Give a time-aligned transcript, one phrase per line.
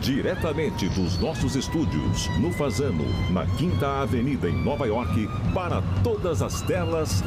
[0.00, 6.62] Diretamente dos nossos estúdios, no Fazano, na Quinta Avenida, em Nova York, para todas as
[6.62, 7.22] telas.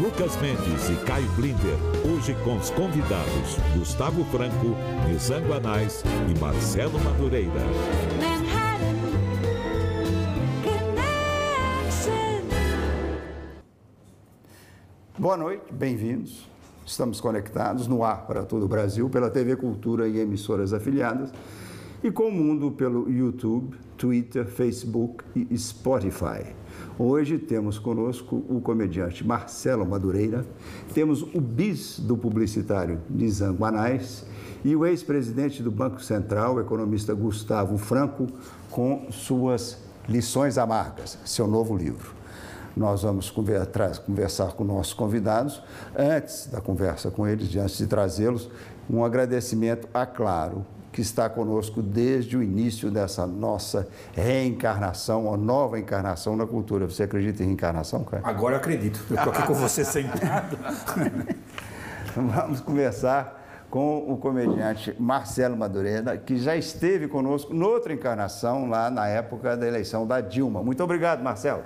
[0.00, 1.76] Lucas Mendes e Caio Blinder,
[2.08, 4.76] hoje com os convidados Gustavo Franco,
[5.08, 7.50] Nizam Guanais e Marcelo Madureira.
[15.18, 16.48] Boa noite, bem-vindos.
[16.86, 21.32] Estamos conectados no ar para todo o Brasil pela TV Cultura e emissoras afiliadas
[22.04, 26.54] e com o mundo pelo YouTube, Twitter, Facebook e Spotify.
[26.98, 30.44] Hoje temos conosco o comediante Marcelo Madureira,
[30.92, 34.26] temos o bis do publicitário Nizam Guanais
[34.62, 38.26] e o ex-presidente do Banco Central, economista Gustavo Franco,
[38.70, 42.12] com suas lições amargas, seu novo livro.
[42.76, 45.62] Nós vamos conversar com nossos convidados.
[45.96, 48.50] Antes da conversa com eles, antes de trazê-los,
[48.90, 55.76] um agradecimento a Claro, que está conosco desde o início dessa nossa reencarnação, uma nova
[55.76, 56.86] encarnação na cultura.
[56.86, 58.22] Você acredita em reencarnação, cara?
[58.24, 59.04] Agora eu acredito.
[59.10, 60.56] Eu estou aqui com você sentado.
[62.14, 69.08] Vamos conversar com o comediante Marcelo Madureira, que já esteve conosco noutra encarnação, lá na
[69.08, 70.62] época da eleição da Dilma.
[70.62, 71.64] Muito obrigado, Marcelo.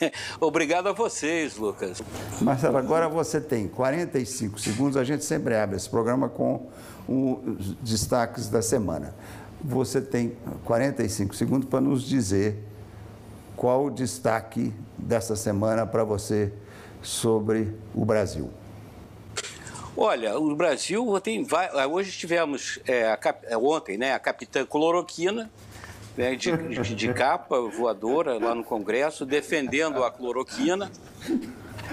[0.40, 2.02] Obrigado a vocês, Lucas.
[2.42, 4.96] Marcelo, agora você tem 45 segundos.
[4.98, 6.68] A gente sempre abre esse programa com
[7.08, 9.14] os destaques da semana.
[9.60, 12.62] Você tem 45 segundos para nos dizer
[13.56, 16.52] qual o destaque dessa semana para você
[17.02, 18.50] sobre o Brasil.
[19.96, 21.44] Olha, o Brasil tem
[21.90, 25.50] hoje tivemos é, cap, é, ontem, né, a capitã cloroquina
[26.16, 30.90] né, de, de, de capa voadora lá no Congresso defendendo a cloroquina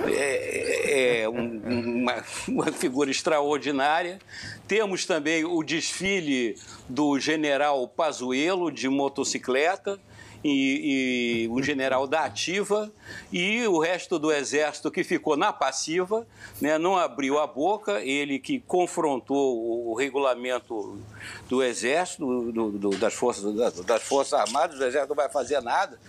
[0.07, 4.19] é, é um, uma, uma, figura extraordinária.
[4.67, 6.57] Temos também o desfile
[6.89, 9.99] do general Pazuello de motocicleta
[10.43, 12.91] e, e general da ativa
[13.33, 16.27] e o resto do exército que ficou na passiva,
[16.61, 20.99] né, não abriu a boca, ele que confrontou o regulamento
[21.49, 23.55] do exército, do, do, das, forças,
[23.85, 25.99] das Forças Armadas, o exército não vai fazer nada.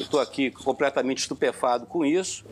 [0.00, 2.44] Estou aqui completamente estupefado com isso.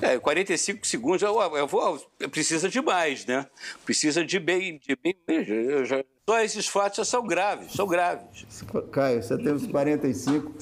[0.00, 1.98] É, 45 segundos, eu, eu vou,
[2.30, 3.46] precisa de mais, né?
[3.84, 8.46] Precisa de bem, de bem eu já, só esses fatos já são graves, são graves.
[8.92, 10.52] Caio, você tem os 45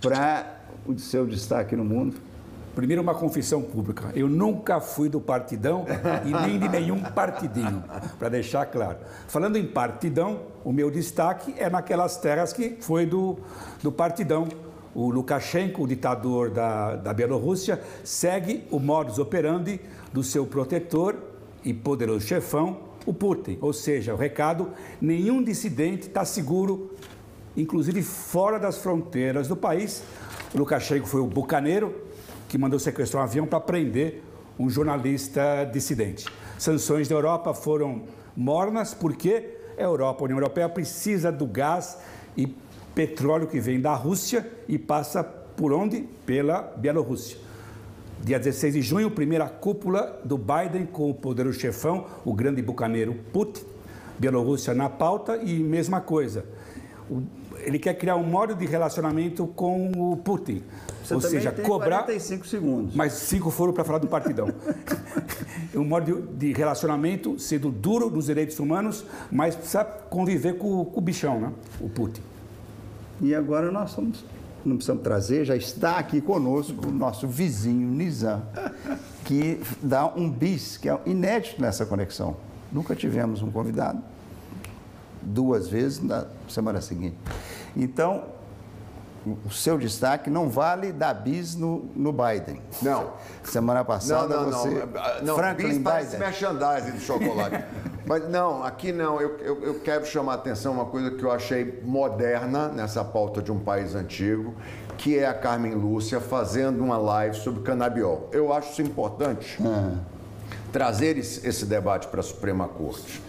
[0.00, 2.16] para o seu destaque no mundo.
[2.76, 4.12] Primeiro, uma confissão pública.
[4.14, 5.86] Eu nunca fui do partidão
[6.26, 7.82] e nem de nenhum partidinho,
[8.18, 8.98] para deixar claro.
[9.28, 13.38] Falando em partidão, o meu destaque é naquelas terras que foi do,
[13.82, 14.46] do partidão
[14.96, 19.78] o Lukashenko, o ditador da, da Bielorrússia, segue o modus operandi
[20.10, 21.16] do seu protetor
[21.62, 23.58] e poderoso chefão, o Putin.
[23.60, 26.94] Ou seja, o recado: nenhum dissidente está seguro,
[27.54, 30.02] inclusive fora das fronteiras do país.
[30.54, 31.94] O Lukashenko foi o bucaneiro
[32.48, 34.22] que mandou sequestrar um avião para prender
[34.58, 36.24] um jornalista dissidente.
[36.56, 41.98] Sanções da Europa foram mornas porque a Europa, a União Europeia, precisa do gás
[42.34, 42.46] e
[42.96, 46.08] petróleo que vem da Rússia e passa por onde?
[46.24, 47.36] Pela Bielorrússia.
[48.24, 53.14] Dia 16 de junho, primeira cúpula do Biden com o poderoso chefão, o grande bucaneiro
[53.34, 53.62] Putin.
[54.18, 56.46] Bielorrússia na pauta e mesma coisa.
[57.58, 60.62] ele quer criar um modo de relacionamento com o Putin.
[61.04, 62.04] Você Ou seja, cobrar.
[62.04, 62.96] 45 segundos.
[62.96, 64.48] Mas cinco foram para falar do partidão.
[65.76, 71.02] um modo de relacionamento sendo duro nos direitos humanos, mas precisa conviver com, com o
[71.02, 71.52] bichão, né?
[71.78, 72.22] o Putin.
[73.20, 74.24] E agora nós somos,
[74.64, 78.42] não precisamos trazer, já está aqui conosco o nosso vizinho Nizam,
[79.24, 82.36] que dá um bis, que é inédito nessa conexão.
[82.70, 84.02] Nunca tivemos um convidado,
[85.22, 87.16] duas vezes na semana seguinte.
[87.76, 88.24] Então,
[89.44, 92.60] o seu destaque não vale dar bis no, no Biden.
[92.80, 93.12] Não.
[93.42, 94.70] Semana passada não, não, você...
[94.70, 95.36] Não, não.
[95.36, 96.18] Franklin bis Biden.
[96.18, 97.64] merchandising de chocolate.
[98.06, 99.20] Mas não, aqui não.
[99.20, 103.42] Eu, eu, eu, quero chamar a atenção uma coisa que eu achei moderna nessa pauta
[103.42, 104.54] de um país antigo,
[104.96, 108.28] que é a Carmen Lúcia fazendo uma live sobre canabiol.
[108.32, 109.60] Eu acho isso importante.
[109.60, 109.98] Uhum.
[110.72, 113.20] Trazer esse, esse debate para a Suprema Corte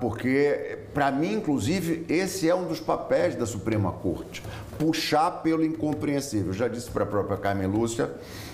[0.00, 4.42] porque, para mim, inclusive, esse é um dos papéis da Suprema Corte
[4.78, 6.48] puxar pelo incompreensível.
[6.48, 8.10] Eu já disse para a própria Carmen Lúcia,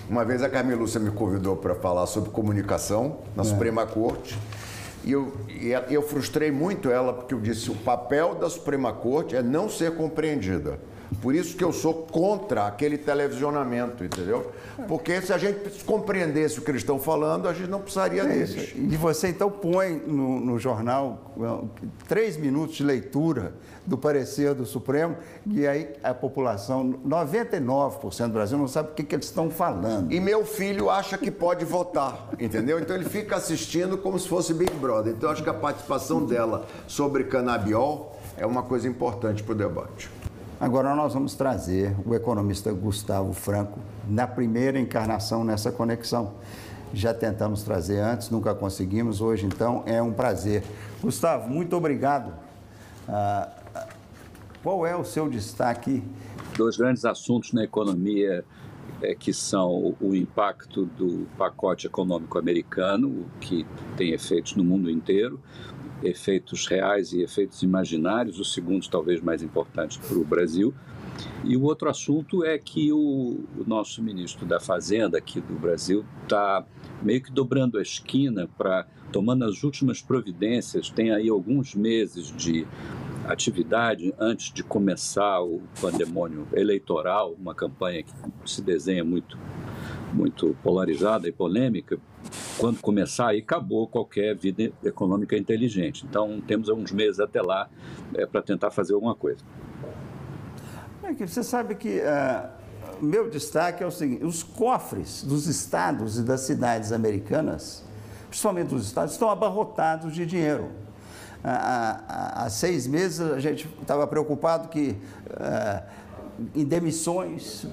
[0.09, 3.45] uma vez a Carmen Lúcia me convidou para falar sobre comunicação na é.
[3.45, 4.37] Suprema Corte.
[5.03, 9.35] E eu, e eu frustrei muito ela, porque eu disse: o papel da Suprema Corte
[9.35, 10.79] é não ser compreendida.
[11.21, 14.51] Por isso que eu sou contra aquele televisionamento, entendeu?
[14.87, 18.27] Porque se a gente compreendesse o que eles estão falando, a gente não precisaria é
[18.27, 18.73] deles.
[18.75, 21.33] E você então põe no, no jornal
[22.07, 23.53] três minutos de leitura
[23.85, 25.17] do parecer do Supremo,
[25.47, 30.11] e aí a população, 99% do Brasil, não sabe o que, que eles estão falando.
[30.11, 32.79] E meu filho acha que pode votar, entendeu?
[32.79, 35.13] Então ele fica assistindo como se fosse Big Brother.
[35.13, 40.09] Então acho que a participação dela sobre canabiol é uma coisa importante para o debate.
[40.59, 46.33] Agora nós vamos trazer o economista Gustavo Franco na primeira encarnação nessa conexão.
[46.93, 50.63] Já tentamos trazer antes, nunca conseguimos, hoje então é um prazer.
[51.01, 52.33] Gustavo, muito obrigado.
[53.07, 53.47] Ah,
[54.61, 56.03] qual é o seu destaque?
[56.57, 58.43] Dois grandes assuntos na economia
[59.01, 63.65] é, que são o impacto do pacote econômico americano, que
[63.95, 65.39] tem efeitos no mundo inteiro,
[66.03, 70.73] efeitos reais e efeitos imaginários, o segundo talvez mais importante para o Brasil.
[71.43, 76.05] E o outro assunto é que o, o nosso ministro da Fazenda aqui do Brasil
[76.23, 76.65] está
[77.01, 80.89] meio que dobrando a esquina para tomando as últimas providências.
[80.89, 82.65] Tem aí alguns meses de
[83.25, 88.11] atividade antes de começar o pandemônio eleitoral, uma campanha que
[88.45, 89.37] se desenha muito
[90.11, 91.99] muito polarizada e polêmica,
[92.57, 96.05] quando começar aí acabou qualquer vida econômica inteligente.
[96.07, 97.69] Então temos alguns meses até lá
[98.13, 99.43] é, para tentar fazer alguma coisa.
[101.19, 102.49] Você sabe que uh,
[103.01, 107.83] meu destaque é o seguinte: os cofres dos estados e das cidades americanas,
[108.29, 110.69] principalmente dos estados, estão abarrotados de dinheiro
[111.43, 114.95] há, há seis meses a gente estava preocupado que
[115.29, 115.83] uh,
[116.55, 117.65] em demissões,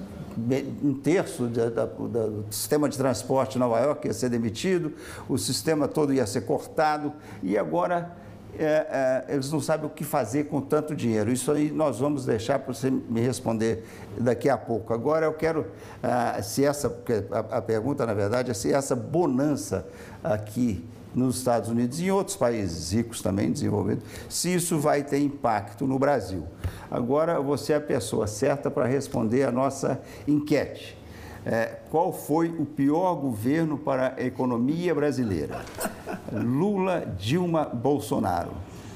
[0.83, 4.93] um terço da, da, do sistema de transporte de Nova York ia ser demitido,
[5.27, 7.11] o sistema todo ia ser cortado
[7.41, 8.15] e agora
[8.57, 11.31] é, é, eles não sabem o que fazer com tanto dinheiro.
[11.31, 13.85] Isso aí nós vamos deixar para você me responder
[14.17, 14.93] daqui a pouco.
[14.93, 15.67] Agora eu quero,
[16.01, 16.87] ah, se essa,
[17.31, 19.87] a, a pergunta na verdade é se essa bonança
[20.23, 20.83] aqui
[21.17, 25.87] nos Estados Unidos e em outros países ricos também, desenvolvidos, se isso vai ter impacto
[25.87, 26.43] no Brasil.
[26.91, 30.95] Agora, você é a pessoa certa para responder a nossa enquete.
[31.43, 35.61] É, qual foi o pior governo para a economia brasileira?
[36.31, 38.51] Lula, Dilma, Bolsonaro.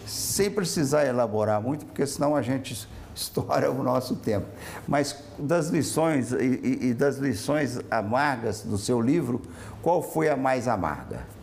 [0.06, 4.46] Sem precisar elaborar muito, porque senão a gente estoura o nosso tempo.
[4.88, 9.42] Mas das lições e, e das lições amargas do seu livro,
[9.82, 11.41] qual foi a mais amarga?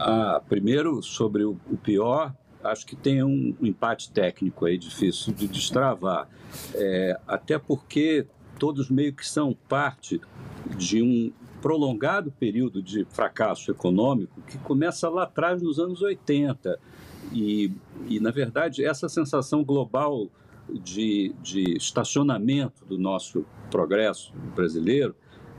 [0.00, 5.46] Ah, primeiro, sobre o, pior, acho que tem um, um, empate técnico aí difícil de
[5.46, 6.28] destravar.
[6.74, 8.26] É, até porque
[8.58, 10.20] todos meio que são parte
[10.76, 16.78] de um prolongado período de fracasso econômico que começa lá atrás nos anos 80.
[17.32, 17.70] E,
[18.08, 20.28] e na verdade, essa sensação global
[20.68, 25.14] de, de estacionamento do nosso progresso brasileiro,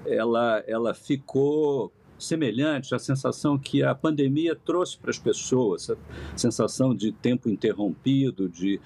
[0.06, 5.98] ela, ela ficou semelhante à sensação que a pandemia trouxe para as pessoas, a
[6.36, 8.80] sensação de tempo interrompido, de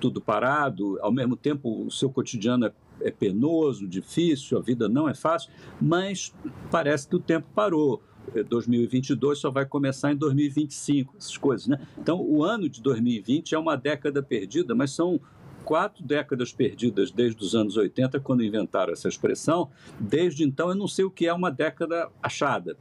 [0.00, 5.08] tudo parado, ao mesmo tempo o seu cotidiano é, é penoso, difícil, a vida não
[5.08, 5.50] é fácil,
[5.80, 6.34] mas
[6.70, 8.02] parece que o tempo parou.
[8.48, 11.78] 2022 é, só vai começar em 2025, essas coisas, né?
[11.98, 15.20] Então, o ano de 2020 é uma década perdida, mas são
[15.64, 19.70] quatro décadas perdidas desde os anos 80, quando inventaram essa expressão.
[19.98, 22.76] Desde então, eu não sei o que é uma década achada.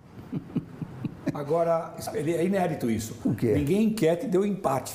[1.34, 3.16] Agora, é inédito isso.
[3.26, 3.54] O quê?
[3.54, 4.94] Ninguém enquete deu empate.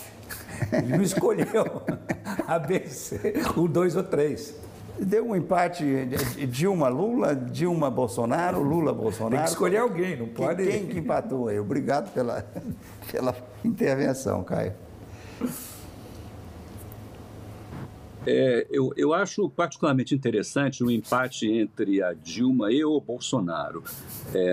[0.72, 1.82] Ele não escolheu
[2.46, 4.68] a B, C, o 2 ou 3.
[5.00, 5.84] Deu um empate
[6.48, 9.36] Dilma Lula, Dilma Bolsonaro, Lula Bolsonaro.
[9.36, 10.66] Tem que escolher alguém, não pode.
[10.66, 11.58] Quem que empatou aí?
[11.58, 12.44] Obrigado pela,
[13.10, 14.74] pela intervenção, Caio.
[18.30, 23.82] É, eu, eu acho particularmente interessante o empate entre a Dilma e o Bolsonaro.
[24.34, 24.52] É,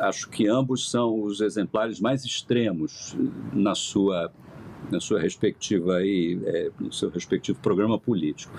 [0.00, 3.16] acho que ambos são os exemplares mais extremos
[3.54, 4.30] na sua
[4.90, 8.52] na sua respectiva aí, é, no seu respectivo programa político.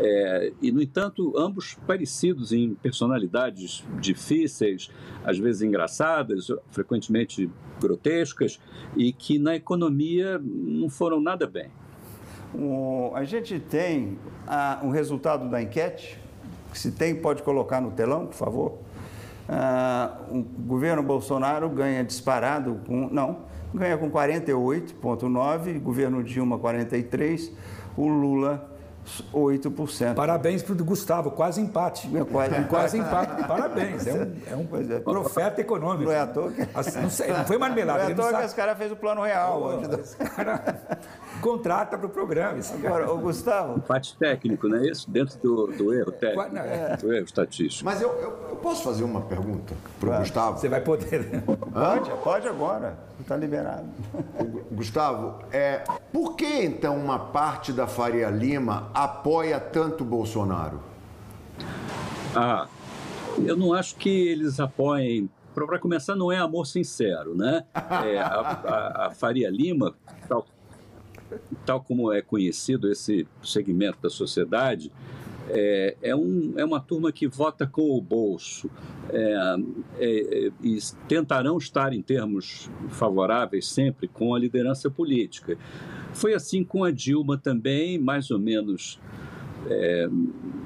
[0.00, 4.90] É, e no entanto, ambos parecidos em personalidades difíceis,
[5.24, 7.48] às vezes engraçadas, frequentemente
[7.80, 8.58] grotescas,
[8.96, 11.70] e que na economia não foram nada bem.
[13.14, 16.18] A gente tem ah, um resultado da enquete.
[16.72, 18.78] Se tem, pode colocar no telão, por favor.
[19.48, 23.08] Ah, o governo Bolsonaro ganha disparado com.
[23.10, 23.38] Não,
[23.74, 27.52] ganha com 48,9%, governo Dilma 43%,
[27.96, 28.68] o Lula
[29.32, 30.14] 8%.
[30.14, 32.08] Parabéns para o Gustavo, quase empate.
[32.14, 33.44] É quase, quase empate.
[33.46, 34.06] Parabéns.
[34.06, 35.00] É um, é um é.
[35.00, 36.04] profeta econômico.
[36.04, 36.68] Não é à toa que...
[36.74, 38.04] Assim, não, sei, não foi marmelada.
[38.04, 39.80] Não é à toa que esse cara fez o plano real.
[39.80, 40.98] Oh, cara...
[41.48, 42.58] contrata para o programa.
[42.58, 43.80] Isso Agora, o Gustavo.
[43.80, 45.10] Parte técnico, não é isso?
[45.10, 46.96] Dentro do, do erro técnico, é.
[46.96, 47.84] do erro estatístico.
[47.84, 50.58] Mas eu, eu, eu posso fazer uma pergunta para o Gustavo?
[50.58, 51.42] Você vai poder.
[51.72, 52.98] Pode, pode agora.
[53.20, 53.86] Está liberado.
[54.70, 60.80] Gustavo, é, por que então uma parte da Faria Lima apoia tanto Bolsonaro?
[62.34, 62.68] Ah,
[63.44, 67.64] eu não acho que eles apoiem para começar, não é amor sincero, né?
[67.74, 69.94] É, a, a, a, Faria Lima,
[70.28, 70.46] tal,
[71.64, 74.90] tal como é conhecido esse segmento da sociedade,
[75.50, 78.70] é, é, um, é uma turma que vota com o bolso
[79.10, 79.56] é,
[79.98, 85.56] é, e tentarão estar em termos favoráveis sempre com a liderança política.
[86.12, 89.00] Foi assim com a Dilma também, mais ou menos
[89.68, 90.08] é,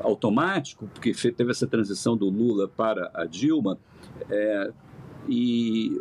[0.01, 3.79] automático, porque teve essa transição do Lula para a Dilma,
[4.29, 4.73] é,
[5.29, 6.01] e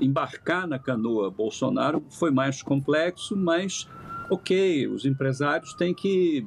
[0.00, 3.88] embarcar na canoa Bolsonaro foi mais complexo, mas
[4.30, 6.46] ok, os empresários têm que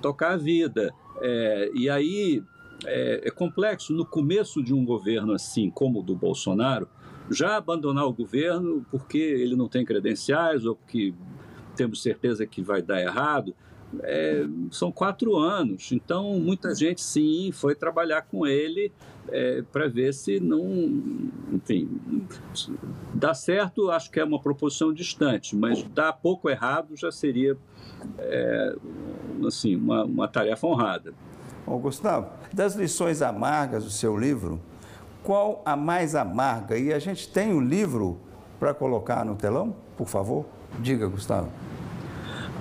[0.00, 0.92] tocar a vida.
[1.20, 2.42] É, e aí
[2.84, 6.88] é, é, complexo, no começo de um governo assim como o do Bolsonaro,
[7.30, 11.14] já abandonar o governo porque ele não tem credenciais ou porque
[11.74, 13.54] temos certeza que vai dar errado
[14.02, 15.92] é, são quatro anos.
[15.92, 18.92] Então, muita gente, sim, foi trabalhar com ele
[19.28, 20.64] é, para ver se não.
[21.52, 21.88] Enfim,
[23.14, 27.56] dá certo, acho que é uma proposição distante, mas dá pouco errado já seria
[28.18, 28.76] é,
[29.46, 31.14] assim, uma, uma tarefa honrada.
[31.66, 34.60] Ô, Gustavo, das lições amargas do seu livro,
[35.24, 36.78] qual a mais amarga?
[36.78, 38.20] E a gente tem um livro
[38.60, 40.46] para colocar no telão, por favor?
[40.78, 41.50] Diga, Gustavo.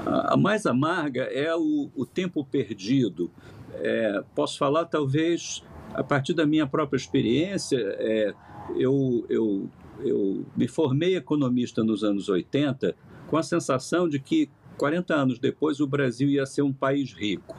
[0.06, 3.32] A mais amarga é o, o tempo perdido.
[3.74, 8.34] É, posso falar, talvez, a partir da minha própria experiência, é,
[8.76, 9.70] eu, eu,
[10.00, 12.96] eu me formei economista nos anos 80
[13.28, 17.56] com a sensação de que 40 anos depois o Brasil ia ser um país rico.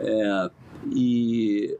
[0.00, 0.50] É,
[0.94, 1.76] e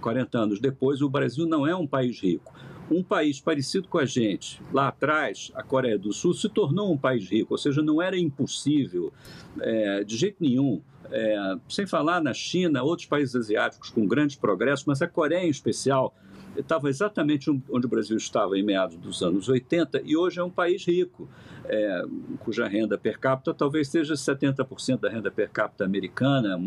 [0.00, 2.55] 40 anos depois o Brasil não é um país rico
[2.90, 6.96] um país parecido com a gente, lá atrás, a Coreia do Sul, se tornou um
[6.96, 9.12] país rico, ou seja, não era impossível
[9.60, 10.80] é, de jeito nenhum.
[11.10, 15.50] É, sem falar na China, outros países asiáticos com grandes progressos, mas a Coreia em
[15.50, 16.14] especial
[16.58, 20.50] estava exatamente onde o Brasil estava em meados dos anos 80 e hoje é um
[20.50, 21.28] país rico,
[21.64, 22.02] é,
[22.40, 26.60] cuja renda per capita talvez seja 70% da renda per capita americana,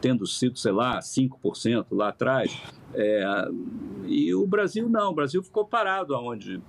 [0.00, 2.56] tendo sido, sei lá, 5% lá atrás.
[2.94, 3.48] É,
[4.06, 6.60] e o Brasil não, o Brasil ficou parado aonde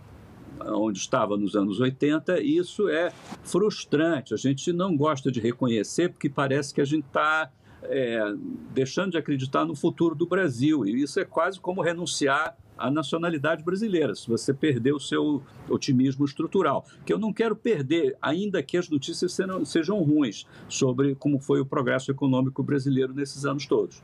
[0.62, 3.12] onde estava nos anos 80, e isso é
[3.43, 4.34] frustrante.
[4.34, 7.51] A gente não gosta de reconhecer porque parece que a gente está
[7.89, 8.33] é,
[8.73, 10.85] deixando de acreditar no futuro do Brasil.
[10.85, 16.25] E isso é quase como renunciar à nacionalidade brasileira, se você perder o seu otimismo
[16.25, 16.85] estrutural.
[17.05, 21.61] Que eu não quero perder, ainda que as notícias sejam, sejam ruins sobre como foi
[21.61, 24.01] o progresso econômico brasileiro nesses anos todos.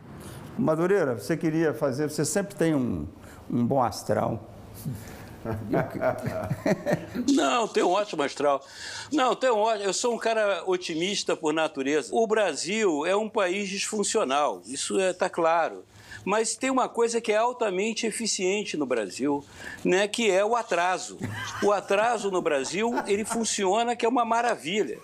[0.58, 3.06] Madureira, você queria fazer, você sempre tem um,
[3.50, 4.50] um bom astral.
[7.34, 8.64] Não, tem um ótimo astral.
[9.12, 9.86] Não, tem um ótimo.
[9.86, 12.10] Eu sou um cara otimista por natureza.
[12.12, 15.84] O Brasil é um país disfuncional, isso está é, tá claro.
[16.24, 19.44] Mas tem uma coisa que é altamente eficiente no Brasil,
[19.84, 21.18] né, que é o atraso.
[21.64, 25.00] O atraso no Brasil, ele funciona que é uma maravilha.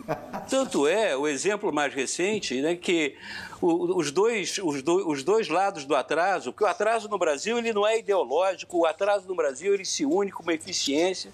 [0.50, 3.16] Tanto é, o exemplo mais recente, né, que
[3.62, 7.74] os dois, os, do, os dois lados do atraso, porque o atraso no Brasil ele
[7.74, 11.32] não é ideológico, o atraso no Brasil ele se une com uma eficiência.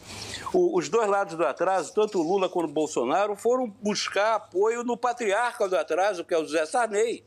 [0.54, 4.84] O, os dois lados do atraso, tanto o Lula quanto o Bolsonaro, foram buscar apoio
[4.84, 7.24] no patriarca do atraso, que é o José Sarney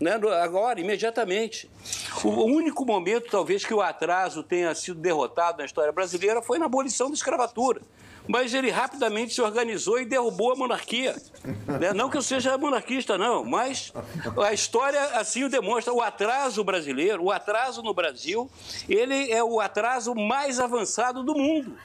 [0.00, 1.70] né, agora, imediatamente.
[2.22, 6.66] O único momento, talvez, que o atraso tenha sido derrotado na história brasileira foi na
[6.66, 7.80] abolição da escravatura.
[8.26, 11.14] Mas ele rapidamente se organizou e derrubou a monarquia.
[11.78, 11.92] Né?
[11.92, 13.92] Não que eu seja monarquista, não, mas
[14.42, 15.92] a história assim o demonstra.
[15.92, 18.50] O atraso brasileiro, o atraso no Brasil,
[18.88, 21.76] ele é o atraso mais avançado do mundo.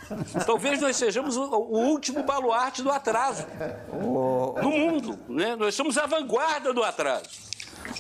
[0.46, 3.46] Talvez nós sejamos o, último baluarte do atraso
[3.92, 5.20] no mundo.
[5.28, 5.58] Né?
[5.58, 7.49] Nós somos a vanguarda do atraso.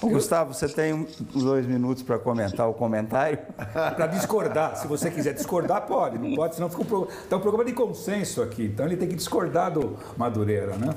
[0.01, 3.39] Gustavo, você tem dois minutos para comentar o comentário?
[3.95, 4.75] para discordar.
[4.75, 6.17] Se você quiser discordar, pode.
[6.17, 7.07] Não pode, senão fica um, pro...
[7.29, 8.65] tá um programa de consenso aqui.
[8.65, 10.95] Então ele tem que discordar do Madureira, né?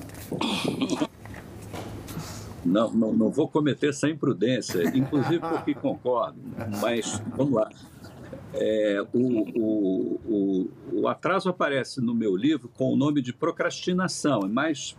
[2.64, 6.38] Não, não, não vou cometer essa imprudência, inclusive porque concordo.
[6.80, 7.68] Mas vamos lá.
[8.54, 9.18] É, o,
[9.58, 14.96] o, o, o, atraso aparece no meu livro com o nome de procrastinação, é mais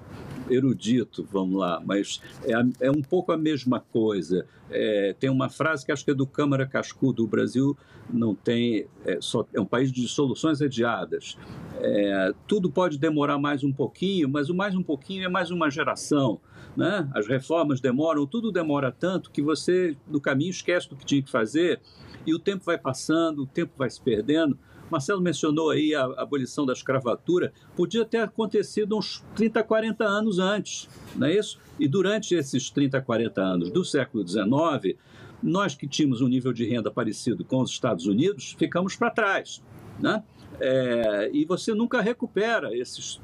[0.49, 4.47] erudito, vamos lá, mas é, é um pouco a mesma coisa.
[4.71, 7.77] É, tem uma frase que acho que é do Câmara Cascudo, o Brasil
[8.11, 11.37] não tem, é, só, é um país de soluções adiadas.
[11.79, 15.69] É, tudo pode demorar mais um pouquinho, mas o mais um pouquinho é mais uma
[15.69, 16.39] geração.
[16.75, 17.07] Né?
[17.13, 21.29] As reformas demoram, tudo demora tanto que você, no caminho, esquece do que tinha que
[21.29, 21.79] fazer
[22.25, 24.57] e o tempo vai passando, o tempo vai se perdendo.
[24.89, 30.87] Marcelo mencionou aí a abolição da escravatura, podia ter acontecido uns 30, 40 anos antes,
[31.15, 31.59] não é isso?
[31.79, 34.95] E durante esses 30, 40 anos do século XIX,
[35.41, 39.63] nós que tínhamos um nível de renda parecido com os Estados Unidos, ficamos para trás,
[39.99, 40.23] né?
[40.59, 43.19] É, e você nunca recupera esses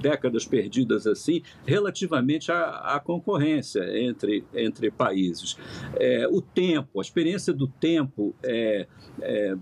[0.00, 5.56] décadas perdidas assim, relativamente à, à concorrência entre, entre países.
[5.96, 8.86] É, o tempo, a experiência do tempo é,
[9.20, 9.56] é,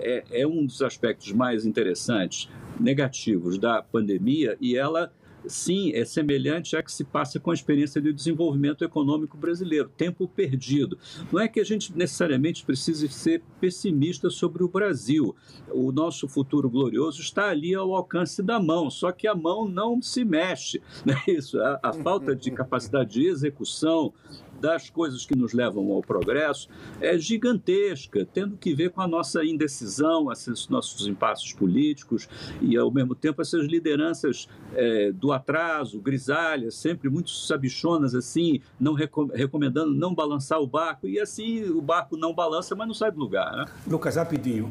[0.00, 2.48] é, é um dos aspectos mais interessantes,
[2.80, 5.12] negativos da pandemia, e ela
[5.46, 10.28] sim, é semelhante a que se passa com a experiência de desenvolvimento econômico brasileiro, tempo
[10.28, 10.98] perdido.
[11.32, 15.34] Não é que a gente necessariamente precise ser pessimista sobre o Brasil.
[15.70, 20.00] O nosso futuro glorioso está ali ao alcance da mão, só que a mão não
[20.00, 20.80] se mexe.
[21.04, 21.60] Não é isso?
[21.60, 24.12] A, a falta de capacidade de execução,
[24.60, 26.68] das coisas que nos levam ao progresso
[27.00, 32.28] é gigantesca, tendo que ver com a nossa indecisão, esses nossos impasses políticos
[32.60, 38.94] e, ao mesmo tempo, essas lideranças é, do atraso, grisalhas, sempre muito sabichonas, assim, não
[38.94, 43.18] recomendando não balançar o barco, e assim o barco não balança, mas não sai do
[43.18, 43.52] lugar.
[43.56, 43.64] Né?
[43.86, 44.70] Lucas, rapidinho,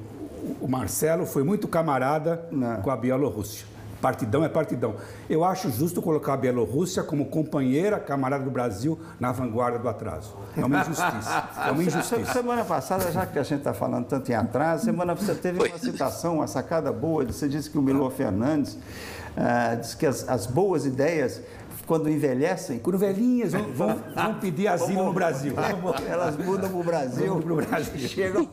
[0.59, 2.81] o Marcelo foi muito camarada não.
[2.81, 3.72] com a Bielorrússia.
[4.03, 4.95] Partidão é partidão.
[5.29, 10.35] Eu acho justo colocar a Bielorrússia como companheira, camarada do Brasil, na vanguarda do atraso.
[10.57, 11.49] É uma injustiça.
[11.65, 12.33] É uma injustiça.
[12.33, 15.77] Semana passada, já que a gente está falando tanto em atraso, semana você teve uma
[15.77, 17.23] citação, uma sacada boa.
[17.23, 21.41] Você disse que o Milor Fernandes uh, disse que as, as boas ideias
[21.87, 22.79] quando envelhecem.
[22.79, 25.53] Quando velhinhas vão, vão, vão pedir asilo no Brasil.
[26.11, 27.39] Elas mudam para o Brasil.
[27.39, 28.09] Para o Brasil.
[28.09, 28.49] Chegam.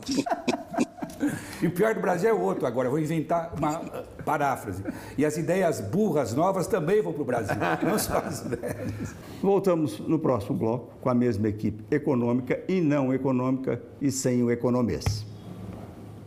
[1.61, 3.79] E o pior do Brasil é outro agora, eu vou inventar uma
[4.25, 4.83] paráfrase.
[5.17, 9.15] E as ideias burras novas também vão para o Brasil, não só as ideias.
[9.41, 14.51] Voltamos no próximo bloco com a mesma equipe econômica e não econômica e sem o
[14.51, 15.25] economês.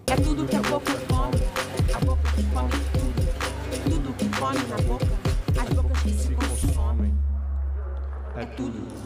[0.07, 3.25] É tudo que a boca come, a boca que come tudo.
[3.91, 5.07] Tudo que come na boca,
[5.61, 7.15] as bocas que se consomem.
[8.37, 9.04] É tudo.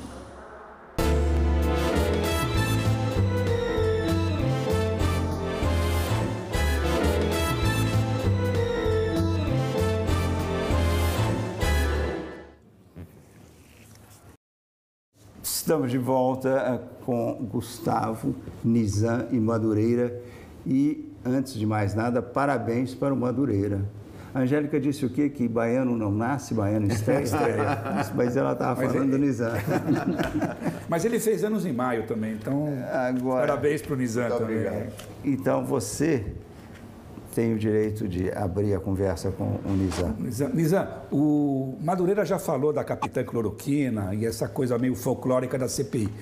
[15.59, 18.33] Estamos de volta eh, com Gustavo,
[18.65, 20.23] Nizam e Madureira.
[20.65, 23.81] E, antes de mais nada, parabéns para o Madureira.
[24.33, 25.29] A Angélica disse o quê?
[25.29, 27.25] Que baiano não nasce, baiano estreia.
[28.15, 29.11] Mas ela estava falando ele...
[29.11, 29.51] do Nizam.
[30.89, 34.59] Mas ele fez anos em maio também, então Agora, parabéns para o Nizam também.
[34.59, 34.93] Obrigado.
[35.25, 36.25] Então você
[37.39, 40.13] tem o direito de abrir a conversa com o Nizam.
[40.19, 45.69] Nizam, Nizam o Madureira já falou da capitã cloroquina e essa coisa meio folclórica da
[45.69, 46.13] CPI.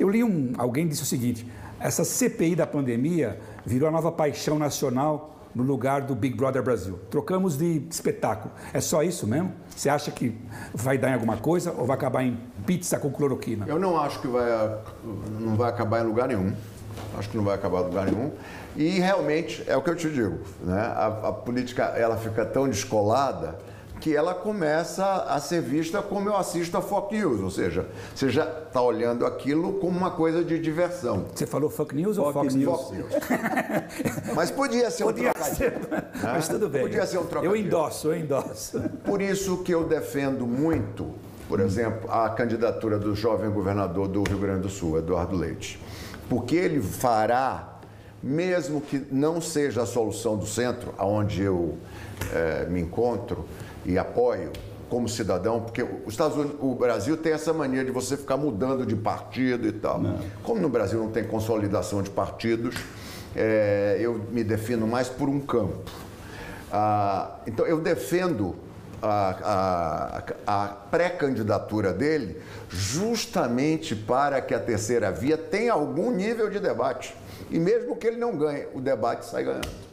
[0.00, 1.46] Eu li um, alguém disse o seguinte:
[1.78, 6.98] essa CPI da pandemia virou a nova paixão nacional no lugar do Big Brother Brasil.
[7.08, 8.52] Trocamos de espetáculo.
[8.72, 9.52] É só isso mesmo?
[9.76, 10.36] Você acha que
[10.74, 13.64] vai dar em alguma coisa ou vai acabar em pizza com cloroquina?
[13.68, 14.44] Eu não acho que vai,
[15.38, 16.52] não vai acabar em lugar nenhum.
[17.16, 18.32] Acho que não vai acabar em lugar nenhum.
[18.76, 20.80] E realmente é o que eu te digo, né?
[20.80, 23.58] a, a política ela fica tão descolada
[24.00, 28.30] que ela começa a ser vista como eu assisto a Fox News, ou seja, você
[28.30, 31.26] já está olhando aquilo como uma coisa de diversão.
[31.34, 32.70] Você falou Fox News ou Fox, News?
[32.70, 33.12] Fox News.
[34.34, 35.56] Mas podia ser podia um trocadilho.
[35.56, 36.04] Ser, né?
[36.22, 36.82] Mas tudo bem.
[36.82, 37.60] Podia ser um trocadilho.
[37.60, 38.80] Eu endosso, eu endosso.
[39.04, 41.12] Por isso que eu defendo muito,
[41.48, 45.80] por exemplo, a candidatura do jovem governador do Rio Grande do Sul, Eduardo Leite.
[46.28, 47.78] Porque ele fará
[48.22, 51.78] mesmo que não seja a solução do centro, aonde eu
[52.32, 53.44] é, me encontro
[53.84, 54.50] e apoio
[54.88, 58.86] como cidadão, porque os Estados Unidos, o Brasil tem essa mania de você ficar mudando
[58.86, 60.00] de partido e tal.
[60.00, 60.18] Não.
[60.42, 62.74] Como no Brasil não tem consolidação de partidos,
[63.36, 65.78] é, eu me defino mais por um campo.
[66.72, 68.56] Ah, então eu defendo
[69.02, 76.58] a, a, a pré-candidatura dele justamente para que a terceira via tenha algum nível de
[76.58, 77.14] debate.
[77.50, 79.88] E mesmo que ele não ganhe, o debate sai ganhando.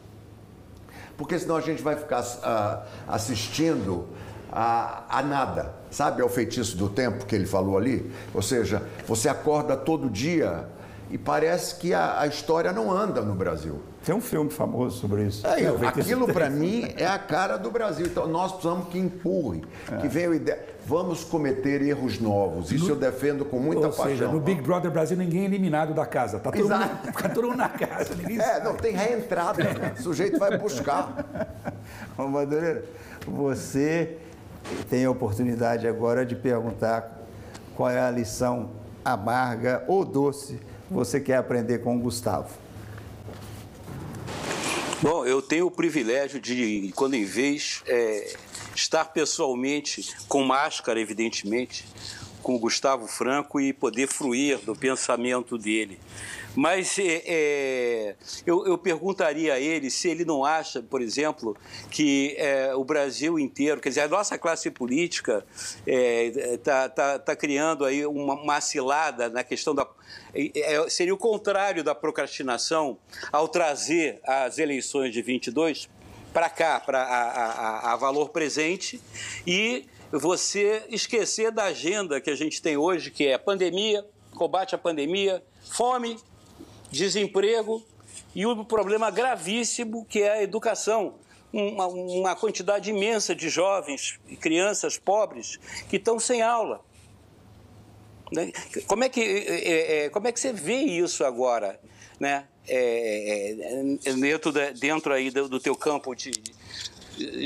[1.16, 4.06] Porque senão a gente vai ficar uh, assistindo
[4.52, 6.20] a, a, nada, sabe?
[6.20, 8.12] Ao feitiço do tempo que ele falou ali.
[8.34, 10.66] Ou seja, você acorda todo dia
[11.10, 13.80] e parece que a, a história não anda no Brasil.
[14.06, 15.44] Tem um filme famoso sobre isso.
[15.44, 18.06] É, eu, aquilo para mim é a cara do Brasil.
[18.06, 19.96] Então nós precisamos que empurre, é.
[19.96, 20.64] que venha a ideia.
[20.86, 22.70] Vamos cometer erros novos.
[22.70, 24.06] Isso no, eu defendo com muita ou paixão.
[24.06, 26.38] Seja, no Big Brother Brasil ninguém é eliminado da casa.
[26.38, 26.86] Tá todo, Exato.
[26.88, 28.14] mundo, tá todo mundo na casa.
[28.14, 29.64] Ninguém é, não, tem reentrada.
[29.64, 29.94] Né?
[29.98, 31.26] O sujeito vai buscar.
[32.16, 32.84] Ô, Madureira,
[33.26, 34.18] você
[34.88, 37.26] tem a oportunidade agora de perguntar
[37.74, 38.70] qual é a lição
[39.04, 42.65] amarga ou doce você quer aprender com o Gustavo.
[45.02, 48.34] Bom, eu tenho o privilégio de, quando em vez, é,
[48.74, 51.84] estar pessoalmente, com máscara, evidentemente,
[52.42, 55.98] com o Gustavo Franco e poder fruir do pensamento dele.
[56.56, 58.16] Mas é, é,
[58.46, 61.54] eu, eu, perguntaria a ele se ele não acha, por exemplo,
[61.90, 65.44] que é, o Brasil inteiro, quer dizer, a nossa classe política
[65.86, 69.86] está é, tá, tá, criando aí uma, uma cilada na questão da.
[70.88, 72.98] Seria o contrário da procrastinação
[73.30, 75.90] ao trazer as eleições de 22
[76.32, 79.00] para cá, para a, a, a valor presente
[79.46, 84.78] e você esquecer da agenda que a gente tem hoje, que é pandemia, combate à
[84.78, 86.18] pandemia, fome,
[86.96, 87.82] desemprego
[88.34, 91.14] e um problema gravíssimo que é a educação.
[91.52, 96.84] Uma, uma quantidade imensa de jovens e crianças pobres que estão sem aula.
[98.32, 98.52] Né?
[98.86, 101.80] Como é que, é, é, como é que você vê isso agora,
[102.18, 102.46] né?
[102.68, 106.32] É, é dentro, da, dentro aí do, do teu campo de,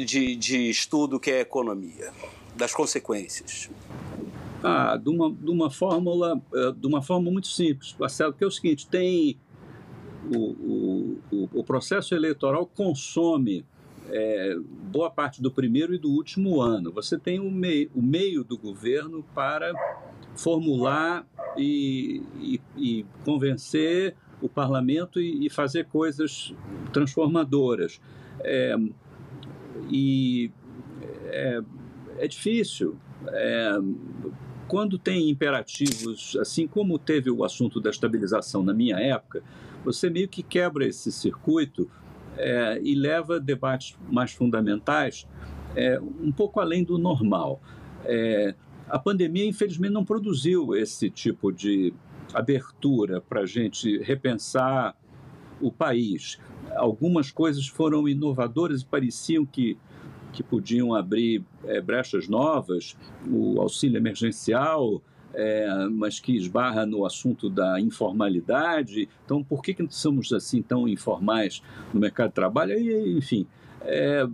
[0.06, 2.10] de, de estudo que é a economia,
[2.56, 3.68] das consequências?
[4.62, 8.46] Ah, de uma, de uma fórmula, eh, de uma forma muito simples, Marcelo, que é
[8.46, 9.38] o seguinte, tem
[10.34, 13.64] o, o, o processo eleitoral consome
[14.10, 14.56] é,
[14.90, 16.92] boa parte do primeiro e do último ano.
[16.92, 19.72] Você tem o, mei, o meio do governo para
[20.36, 26.54] formular e, e, e convencer o parlamento e, e, fazer coisas
[26.92, 28.00] transformadoras.
[28.40, 28.74] É,
[29.90, 30.50] e
[31.26, 31.62] é,
[32.18, 32.96] é difícil.
[33.28, 33.78] É,
[34.70, 39.42] quando tem imperativos, assim como teve o assunto da estabilização na minha época,
[39.84, 41.90] você meio que quebra esse circuito
[42.36, 45.26] é, e leva debates mais fundamentais
[45.74, 47.60] é, um pouco além do normal.
[48.04, 48.54] É,
[48.88, 51.92] a pandemia, infelizmente, não produziu esse tipo de
[52.32, 54.96] abertura para a gente repensar
[55.60, 56.38] o país.
[56.76, 59.76] Algumas coisas foram inovadoras e pareciam que
[60.32, 62.96] que podiam abrir é, brechas novas,
[63.28, 69.08] o auxílio emergencial, é, mas que esbarra no assunto da informalidade.
[69.24, 71.62] Então, por que, que somos assim tão informais
[71.92, 72.72] no mercado de trabalho?
[72.72, 73.46] E, enfim,
[73.82, 74.26] é,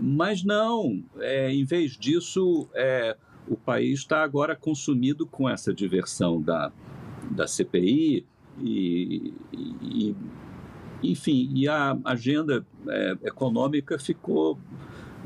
[0.00, 2.68] mas não, é, em vez disso,
[3.48, 6.70] o país está agora consumido com essa diversão da,
[7.30, 8.24] da CPI
[8.60, 10.16] e, e
[11.02, 12.66] enfim, e a agenda
[13.22, 14.58] econômica ficou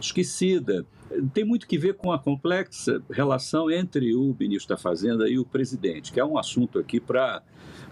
[0.06, 0.86] esquecida.
[1.34, 5.44] Tem muito que ver com a complexa relação entre o ministro da Fazenda e o
[5.44, 7.42] presidente, que é um assunto aqui para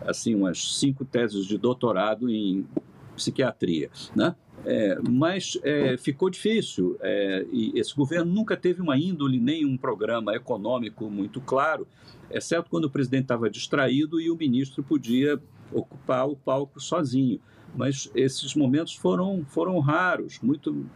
[0.00, 2.66] assim umas cinco teses de doutorado em
[3.14, 4.34] psiquiatria, né?
[4.64, 9.76] É, mas é, ficou difícil é, e esse governo nunca teve uma índole nem um
[9.76, 11.86] programa econômico muito claro,
[12.30, 15.40] exceto quando o presidente estava distraído e o ministro podia
[15.72, 17.40] ocupar o palco sozinho
[17.74, 20.86] mas esses momentos foram, foram raros, muito,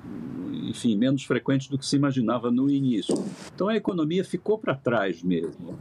[0.52, 3.14] enfim, menos frequentes do que se imaginava no início.
[3.54, 5.78] Então a economia ficou para trás mesmo.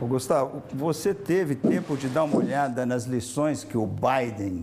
[0.00, 4.62] Ô Gustavo, você teve tempo de dar uma olhada nas lições que o Biden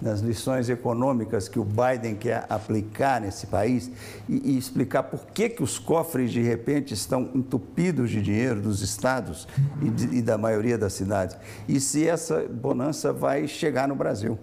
[0.00, 3.90] nas lições econômicas que o Biden quer aplicar nesse país
[4.28, 8.82] e, e, explicar por que, que os cofres de repente estão entupidos de dinheiro dos
[8.82, 9.48] estados
[9.82, 11.36] e, de, e da maioria das cidades
[11.68, 14.38] e se essa bonança vai chegar no Brasil.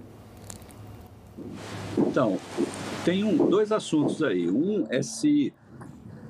[1.97, 2.37] Então,
[3.03, 4.49] tem um, dois assuntos aí.
[4.49, 5.53] Um é se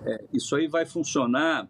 [0.05, 1.67] é, isso aí vai funcionar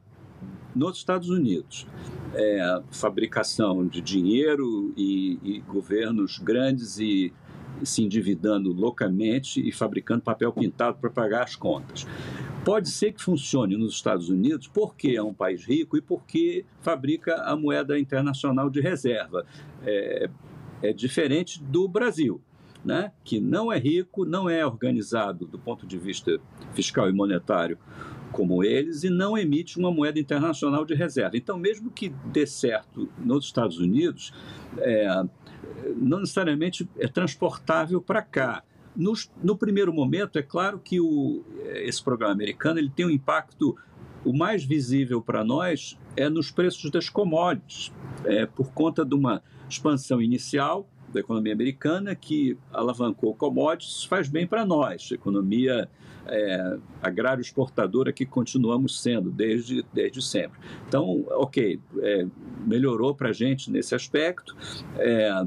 [0.75, 1.87] nos Estados Unidos.
[2.35, 7.31] É, fabricação de dinheiro e, e governos grandes e
[7.83, 12.05] se endividando loucamente e fabricando papel pintado para pagar as contas.
[12.63, 17.35] Pode ser que funcione nos Estados Unidos porque é um país rico e porque fabrica
[17.43, 19.45] a moeda internacional de reserva.
[19.85, 20.29] É,
[20.81, 22.41] é diferente do Brasil.
[22.85, 26.37] Né, que não é rico, não é organizado do ponto de vista
[26.73, 27.77] fiscal e monetário
[28.33, 31.37] como eles e não emite uma moeda internacional de reserva.
[31.37, 34.33] Então, mesmo que dê certo nos Estados Unidos,
[34.79, 35.23] é,
[35.95, 38.63] não necessariamente é transportável para cá.
[38.95, 43.75] No, no, primeiro momento, é claro que o, esse programa americano ele tem um impacto,
[44.23, 47.91] o mais visível para nós é nos preços das commodities,
[48.23, 54.45] é, por conta de uma expansão inicial da economia americana que alavancou commodities faz bem
[54.45, 55.89] para nós, economia
[56.27, 60.59] é, agrário exportadora que continuamos sendo desde, desde sempre.
[60.87, 62.25] Então, ok, é,
[62.65, 64.55] melhorou para a gente nesse aspecto.
[64.97, 65.45] É,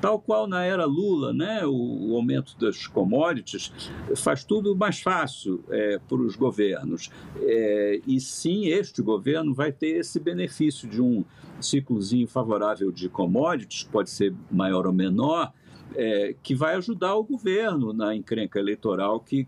[0.00, 3.72] tal qual na era Lula, né, o, o aumento das commodities
[4.16, 7.10] faz tudo mais fácil é, para os governos.
[7.40, 11.24] É, e sim, este governo vai ter esse benefício de um
[11.60, 15.52] ciclozinho favorável de commodities, pode ser maior ou menor,
[15.94, 19.46] é, que vai ajudar o governo na encrenca eleitoral que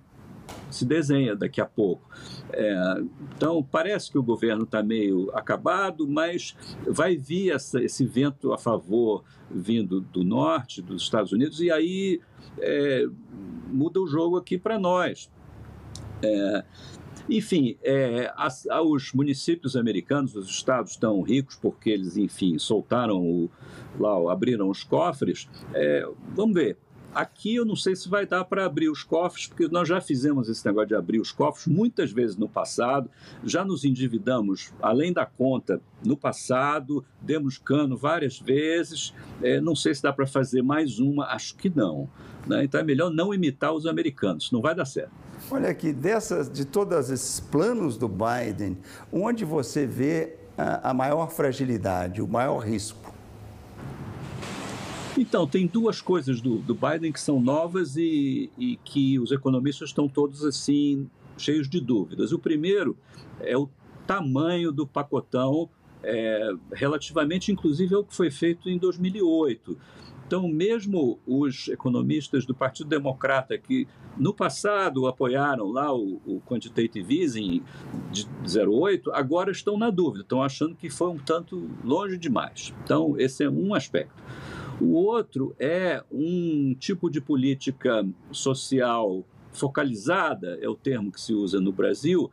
[0.71, 2.09] se desenha daqui a pouco.
[2.53, 3.03] É,
[3.37, 6.57] então, parece que o governo está meio acabado, mas
[6.87, 12.21] vai vir essa, esse vento a favor vindo do norte, dos Estados Unidos, e aí
[12.59, 13.07] é,
[13.69, 15.31] muda o jogo aqui para nós.
[16.23, 16.65] É,
[17.29, 23.51] enfim, é, as, os municípios americanos, os estados tão ricos porque eles, enfim, soltaram o,
[23.99, 25.49] lá, abriram os cofres.
[25.75, 26.79] É, vamos ver.
[27.19, 30.49] Aqui eu não sei se vai dar para abrir os cofres, porque nós já fizemos
[30.49, 33.11] esse negócio de abrir os cofres muitas vezes no passado,
[33.43, 39.13] já nos endividamos além da conta no passado, demos cano várias vezes.
[39.43, 42.09] É, não sei se dá para fazer mais uma, acho que não.
[42.47, 42.63] Né?
[42.63, 45.11] Então é melhor não imitar os americanos, não vai dar certo.
[45.51, 48.79] Olha aqui, dessas, de todos esses planos do Biden,
[49.13, 53.08] onde você vê a, a maior fragilidade, o maior risco?
[55.21, 59.89] Então, tem duas coisas do, do Biden que são novas e, e que os economistas
[59.89, 62.31] estão todos assim cheios de dúvidas.
[62.31, 62.97] O primeiro
[63.41, 63.69] é o
[64.07, 65.69] tamanho do pacotão,
[66.05, 69.77] é, relativamente inclusive ao que foi feito em 2008.
[70.25, 77.23] Então, mesmo os economistas do Partido Democrata que no passado apoiaram lá o, o quantitative
[77.23, 77.63] easing
[78.13, 82.75] de 0,8, agora estão na dúvida, estão achando que foi um tanto longe demais.
[82.85, 84.23] Então, esse é um aspecto.
[84.81, 91.61] O outro é um tipo de política social focalizada, é o termo que se usa
[91.61, 92.31] no Brasil,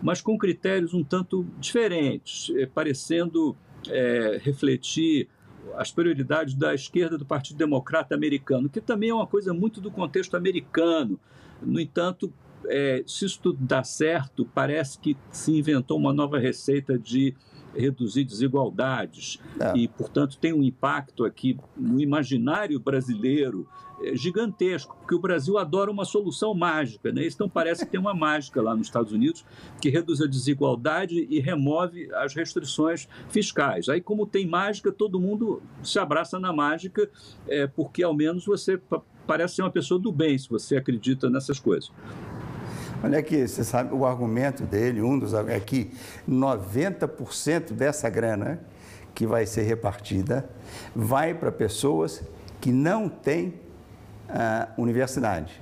[0.00, 3.56] mas com critérios um tanto diferentes, é, parecendo
[3.88, 5.28] é, refletir
[5.76, 9.90] as prioridades da esquerda do Partido Democrata americano, que também é uma coisa muito do
[9.90, 11.18] contexto americano.
[11.60, 12.32] No entanto,
[12.66, 17.34] é, se isso tudo dá certo, parece que se inventou uma nova receita de
[17.74, 19.76] reduzir desigualdades é.
[19.76, 23.66] e, portanto, tem um impacto aqui no imaginário brasileiro
[24.02, 27.26] é, gigantesco, porque o Brasil adora uma solução mágica, né?
[27.26, 29.44] Então parece que tem uma mágica lá nos Estados Unidos
[29.80, 33.88] que reduz a desigualdade e remove as restrições fiscais.
[33.88, 37.10] Aí, como tem mágica, todo mundo se abraça na mágica,
[37.46, 38.80] é, porque ao menos você
[39.26, 41.92] parece ser uma pessoa do bem se você acredita nessas coisas.
[43.02, 45.90] Olha aqui, você sabe o argumento dele, um dos é que
[46.28, 48.60] 90% dessa grana
[49.14, 50.48] que vai ser repartida
[50.94, 52.22] vai para pessoas
[52.60, 53.54] que não têm
[54.28, 55.60] uh, universidade.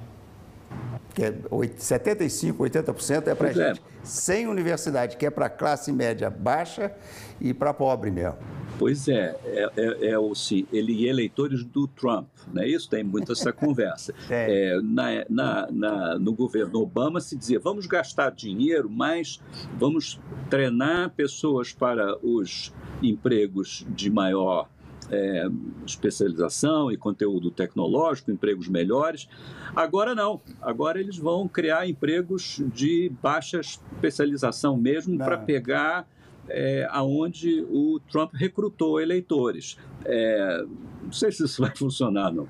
[1.15, 1.35] Que é
[1.77, 3.53] 75, 80% é para é.
[3.53, 6.93] gente sem universidade, que é para classe média baixa
[7.41, 8.39] e para pobre mesmo.
[8.79, 12.89] Pois é, é, é, é o sim, ele e eleitores do Trump, não é isso?
[12.89, 14.15] Tem muito essa conversa.
[14.31, 14.81] É.
[14.83, 19.41] Na, na, na, no governo Obama se dizia, vamos gastar dinheiro, mas
[19.77, 24.69] vamos treinar pessoas para os empregos de maior
[25.11, 25.47] é,
[25.87, 29.29] especialização e conteúdo tecnológico, empregos melhores.
[29.75, 36.07] Agora não, agora eles vão criar empregos de baixa especialização mesmo para pegar
[36.49, 39.79] é, aonde o Trump recrutou eleitores.
[40.05, 40.65] É,
[41.03, 42.49] não sei se isso vai funcionar, não.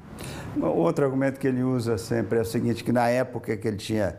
[0.60, 4.18] Outro argumento que ele usa sempre é o seguinte, que na época que ele tinha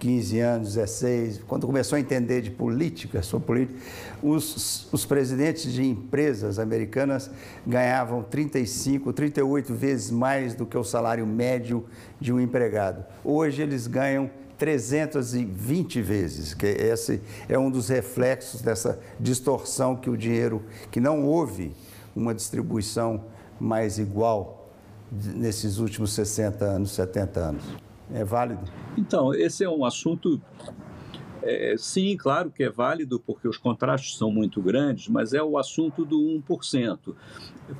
[0.00, 3.78] 15 anos, 16, quando começou a entender de política, sobre política,
[4.22, 7.30] os, os presidentes de empresas americanas
[7.66, 11.84] ganhavam 35, 38 vezes mais do que o salário médio
[12.18, 13.04] de um empregado.
[13.22, 20.16] Hoje eles ganham 320 vezes, que esse é um dos reflexos dessa distorção que o
[20.16, 21.74] dinheiro, que não houve
[22.16, 23.24] uma distribuição
[23.60, 24.70] mais igual
[25.12, 27.89] nesses últimos 60 anos, 70 anos.
[28.12, 28.62] É válido?
[28.96, 30.40] Então, esse é um assunto
[31.42, 35.56] é, sim, claro que é válido, porque os contrastes são muito grandes, mas é o
[35.56, 37.14] assunto do 1%.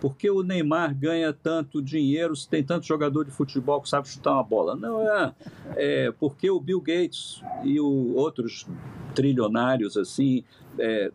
[0.01, 4.09] Por que o Neymar ganha tanto dinheiro se tem tanto jogador de futebol que sabe
[4.09, 4.75] chutar uma bola?
[4.75, 5.35] Não é,
[5.77, 8.67] é porque o Bill Gates e o, outros
[9.15, 10.45] trilionários assim
[10.79, 11.13] é,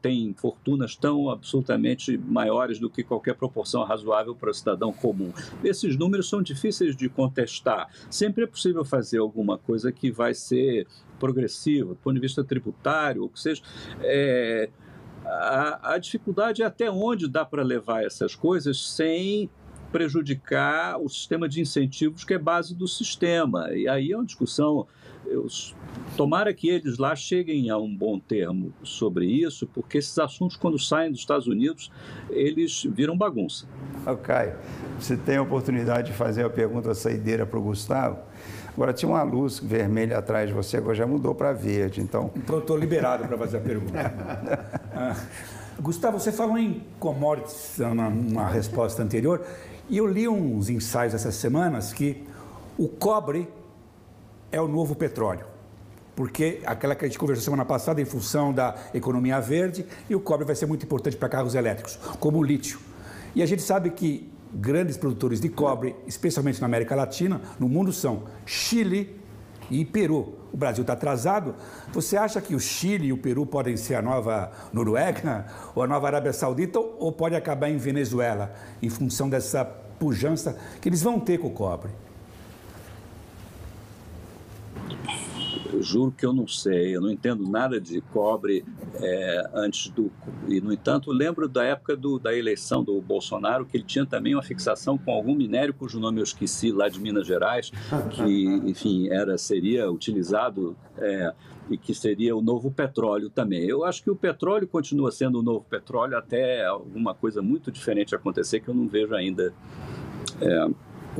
[0.00, 5.32] tem fortunas tão absolutamente maiores do que qualquer proporção razoável para o cidadão comum.
[5.62, 7.88] Esses números são difíceis de contestar.
[8.10, 10.86] Sempre é possível fazer alguma coisa que vai ser
[11.18, 13.62] progressiva, do ponto de vista tributário, ou que seja.
[14.00, 14.70] É,
[15.24, 19.50] a, a dificuldade é até onde dá para levar essas coisas sem
[19.90, 23.72] prejudicar o sistema de incentivos que é base do sistema.
[23.72, 24.86] E aí é uma discussão.
[25.30, 25.46] Eu,
[26.16, 30.78] tomara que eles lá cheguem a um bom termo sobre isso, porque esses assuntos, quando
[30.78, 31.90] saem dos Estados Unidos,
[32.30, 33.66] eles viram bagunça.
[34.06, 34.34] Ok.
[34.98, 38.18] Você tem a oportunidade de fazer a pergunta saideira para o Gustavo.
[38.72, 42.30] Agora, tinha uma luz vermelha atrás de você, agora já mudou para verde, então...
[42.36, 44.14] Então, estou liberado para fazer a pergunta.
[44.94, 45.16] ah,
[45.82, 49.44] Gustavo, você falou em commodities numa resposta anterior,
[49.88, 52.24] e eu li uns ensaios essas semanas que
[52.76, 53.48] o cobre
[54.50, 55.46] é o novo petróleo.
[56.16, 60.20] Porque aquela que a gente conversou semana passada, em função da economia verde, e o
[60.20, 62.80] cobre vai ser muito importante para carros elétricos, como o lítio.
[63.34, 67.92] E a gente sabe que grandes produtores de cobre, especialmente na América Latina, no mundo
[67.92, 69.16] são Chile
[69.70, 70.34] e Peru.
[70.52, 71.54] O Brasil está atrasado.
[71.92, 75.86] Você acha que o Chile e o Peru podem ser a nova Noruega ou a
[75.86, 81.20] nova Arábia Saudita ou pode acabar em Venezuela, em função dessa pujança que eles vão
[81.20, 81.90] ter com o cobre?
[85.80, 90.10] Juro que eu não sei, eu não entendo nada de cobre é, antes do.
[90.46, 94.34] E, no entanto, lembro da época do, da eleição do Bolsonaro, que ele tinha também
[94.34, 97.70] uma fixação com algum minério cujo nome eu esqueci, lá de Minas Gerais,
[98.10, 100.76] que, enfim, era, seria utilizado.
[100.96, 101.32] É,
[101.70, 103.64] e que seria o novo petróleo também.
[103.64, 108.14] Eu acho que o petróleo continua sendo o novo petróleo até alguma coisa muito diferente
[108.14, 109.52] acontecer que eu não vejo ainda.
[110.40, 110.68] É,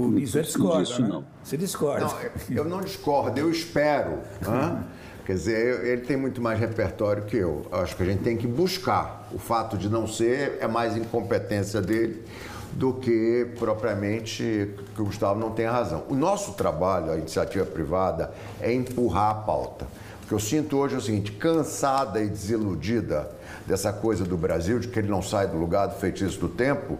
[0.02, 1.08] o Nisa discorda, disso, né?
[1.08, 1.24] não.
[1.42, 2.06] Você discorda.
[2.06, 4.18] Não, eu não discordo, eu espero.
[4.46, 4.84] Hã?
[5.26, 7.66] Quer dizer, ele tem muito mais repertório que eu.
[7.70, 9.28] Acho que a gente tem que buscar.
[9.30, 12.24] O fato de não ser é mais incompetência dele
[12.72, 16.04] do que propriamente que o Gustavo não tenha razão.
[16.08, 19.86] O nosso trabalho, a iniciativa privada, é empurrar a pauta.
[20.22, 23.30] O que eu sinto hoje é o seguinte: cansada e desiludida
[23.66, 26.98] dessa coisa do Brasil, de que ele não sai do lugar do feitiço do tempo,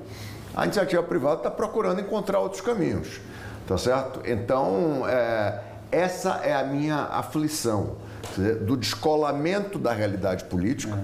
[0.54, 3.20] a iniciativa privada está procurando encontrar outros caminhos,
[3.66, 4.20] tá certo?
[4.24, 7.96] Então, é, essa é a minha aflição,
[8.66, 10.96] do descolamento da realidade política,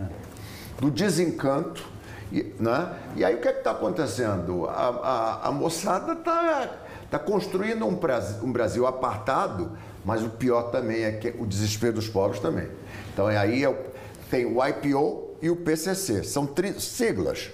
[0.80, 1.84] do desencanto,
[2.32, 2.92] e, né?
[3.16, 4.66] e aí o que é está acontecendo?
[4.66, 6.68] A, a, a moçada está
[7.10, 9.72] tá construindo um Brasil, um Brasil apartado,
[10.04, 12.68] mas o pior também é que o desespero dos pobres também.
[13.12, 13.84] Então, aí é,
[14.30, 17.50] tem o IPO e o PCC, são siglas,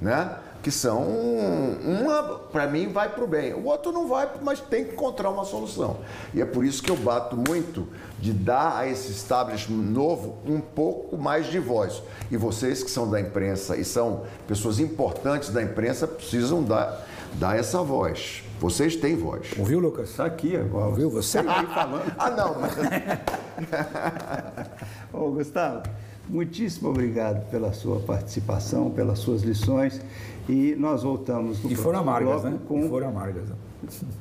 [0.00, 0.36] né?
[0.64, 4.86] Que são uma para mim vai para o bem, o outro não vai, mas tem
[4.86, 5.98] que encontrar uma solução.
[6.32, 7.86] E é por isso que eu bato muito
[8.18, 12.02] de dar a esse establishment novo um pouco mais de voz.
[12.30, 17.58] E vocês que são da imprensa e são pessoas importantes da imprensa precisam dar, dar
[17.58, 18.42] essa voz.
[18.58, 19.48] Vocês têm voz.
[19.58, 20.08] Ouviu, Lucas?
[20.08, 20.86] Está aqui agora.
[20.86, 21.42] Ouviu você?
[21.42, 22.10] falando.
[22.16, 22.72] ah, não, mas...
[25.12, 25.82] Ô, Gustavo,
[26.26, 30.00] muitíssimo obrigado pela sua participação, pelas suas lições.
[30.48, 32.58] E nós voltamos no E foram amargas, né?
[32.68, 32.84] Com...
[32.84, 33.48] E foram amargas.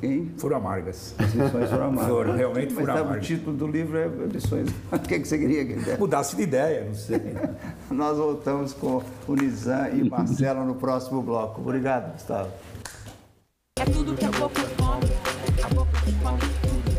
[0.01, 0.31] Hein?
[0.37, 1.15] Foram amargas.
[1.17, 2.07] As lições foram amargas.
[2.07, 3.23] Foram, realmente Mas foram tá, amargas.
[3.23, 4.69] O título do livro é Lições.
[4.91, 7.35] O que, é que você queria que Mudasse de ideia, não sei.
[7.91, 11.61] nós voltamos com o Nizam e Marcelo no próximo bloco.
[11.61, 12.49] Obrigado, Gustavo.
[13.79, 16.93] É tudo que a boca come, a boca que come tudo.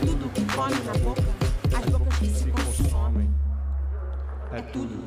[0.00, 1.22] Tudo que come na boca,
[1.76, 3.30] as bocas que se consomem.
[4.52, 4.99] É tudo.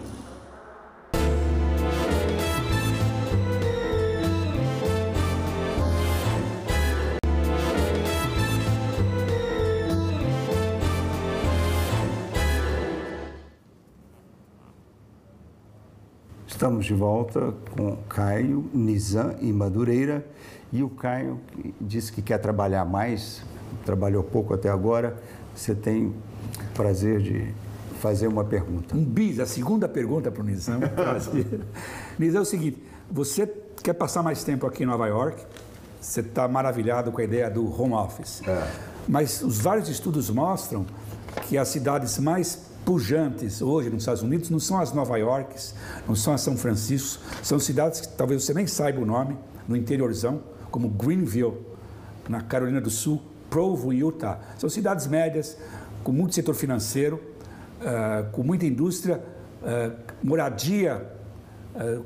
[16.64, 20.26] Estamos de volta com Caio, Nizam e Madureira.
[20.72, 21.38] E o Caio
[21.82, 23.44] disse que quer trabalhar mais,
[23.86, 25.22] trabalhou pouco até agora.
[25.54, 26.16] Você tem
[26.74, 27.54] prazer de
[28.00, 28.96] fazer uma pergunta.
[28.96, 30.80] Um bis, a segunda pergunta para o Nizam.
[32.18, 33.46] Nizam é o seguinte: você
[33.84, 35.44] quer passar mais tempo aqui em Nova York?
[36.00, 38.42] Você está maravilhado com a ideia do home office.
[38.48, 38.72] É.
[39.06, 40.86] Mas os vários estudos mostram
[41.42, 45.74] que as cidades mais pujantes hoje nos Estados Unidos não são as Nova Yorks,
[46.08, 49.76] não são as São Francisco, são cidades que talvez você nem saiba o nome, no
[49.76, 51.54] interiorzão, como Greenville,
[52.28, 54.40] na Carolina do Sul, Provo, Utah.
[54.58, 55.58] São cidades médias,
[56.04, 57.22] com muito setor financeiro,
[57.80, 59.24] uh, com muita indústria,
[59.62, 61.08] uh, moradia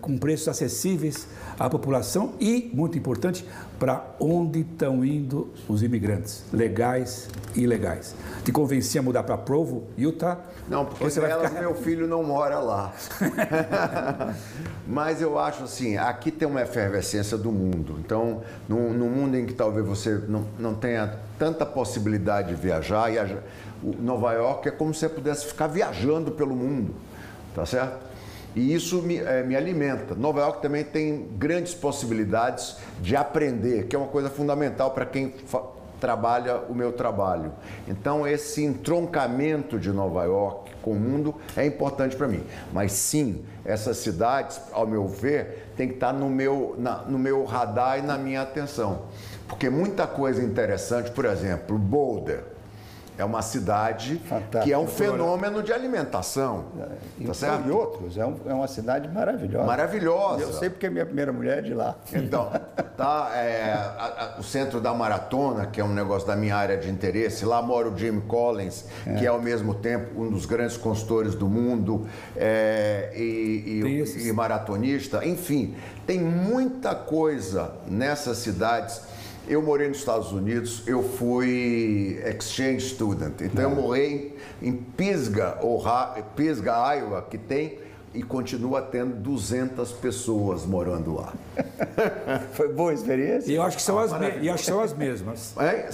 [0.02, 1.28] com preços acessíveis
[1.60, 3.46] à população e, muito importante,
[3.80, 8.16] para onde estão indo os imigrantes, legais e ilegais.
[8.44, 10.40] Te convenci a mudar para Provo, Utah?
[10.68, 11.60] Não, porque você vai ficar...
[11.60, 12.94] meu filho não mora lá.
[14.88, 17.98] Mas eu acho assim, aqui tem uma efervescência do mundo.
[18.00, 23.12] Então, num, num mundo em que talvez você não, não tenha tanta possibilidade de viajar,
[23.12, 23.38] e a,
[24.00, 26.96] Nova York é como se você pudesse ficar viajando pelo mundo,
[27.54, 28.07] tá certo?
[28.58, 30.16] E isso me, é, me alimenta.
[30.16, 35.32] Nova York também tem grandes possibilidades de aprender, que é uma coisa fundamental para quem
[36.00, 37.54] trabalha o meu trabalho.
[37.88, 42.44] Então, esse entroncamento de Nova York com o mundo é importante para mim.
[42.74, 47.46] Mas sim, essas cidades, ao meu ver, tem que estar no meu, na, no meu
[47.46, 49.04] radar e na minha atenção.
[49.48, 52.57] Porque muita coisa interessante, por exemplo, Boulder
[53.18, 54.22] é uma cidade
[54.64, 56.66] que é um fenômeno de alimentação.
[57.20, 57.68] É, tá certo?
[57.68, 58.18] E outros.
[58.18, 59.66] É, um, é, uma cidade maravilhosa.
[59.66, 60.42] Maravilhosa.
[60.44, 61.96] Eu sei porque minha primeira mulher é de lá.
[62.14, 62.52] Então,
[62.96, 66.78] tá, é, a, a, o centro da maratona, que é um negócio da minha área
[66.78, 69.16] de interesse, lá mora o Jim Collins, é.
[69.16, 74.32] que é ao mesmo tempo um dos grandes consultores do mundo é, e, e, e
[74.32, 75.26] maratonista.
[75.26, 79.02] Enfim, tem muita coisa nessas cidades
[79.48, 83.42] eu morei nos Estados Unidos, eu fui exchange student.
[83.42, 85.58] Então eu morei em Pisga,
[86.36, 87.80] Pisga, Iowa, que tem
[88.14, 91.34] e continua tendo 200 pessoas morando lá.
[92.54, 93.52] Foi boa experiência?
[93.52, 94.50] E eu acho que são, ah, as, me...
[94.50, 95.54] acho que são as mesmas.
[95.60, 95.90] É?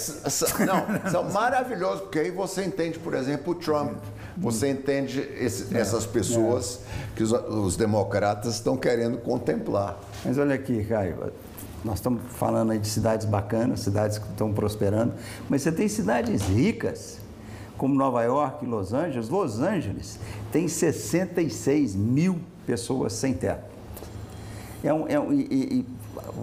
[0.66, 3.98] Não, são maravilhosos, porque aí você entende, por exemplo, o Trump.
[4.38, 7.16] Você entende esse, é, essas pessoas é.
[7.16, 10.00] que os, os democratas estão querendo contemplar.
[10.24, 11.32] Mas olha aqui, Caio,
[11.84, 15.14] nós estamos falando aí de cidades bacanas, cidades que estão prosperando,
[15.50, 17.20] mas você tem cidades ricas,
[17.78, 19.30] como Nova York e Los Angeles.
[19.30, 20.20] Los Angeles
[20.52, 23.74] tem 66 mil pessoas sem teto.
[24.84, 25.86] É um, é um, e, e,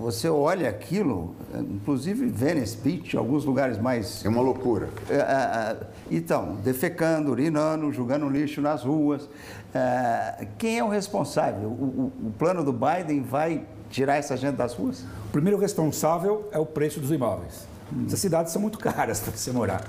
[0.00, 4.24] você olha aquilo, inclusive Venice Beach, alguns lugares mais.
[4.24, 4.88] É uma loucura.
[5.08, 5.76] É, é, é
[6.10, 9.28] então, defecando, urinando, jogando lixo nas ruas.
[9.74, 11.68] É, quem é o responsável?
[11.68, 15.04] O, o, o plano do Biden vai tirar essa gente das ruas?
[15.26, 17.66] O primeiro responsável é o preço dos imóveis.
[17.92, 18.04] Hum.
[18.06, 19.84] Essas cidades são muito caras para você morar.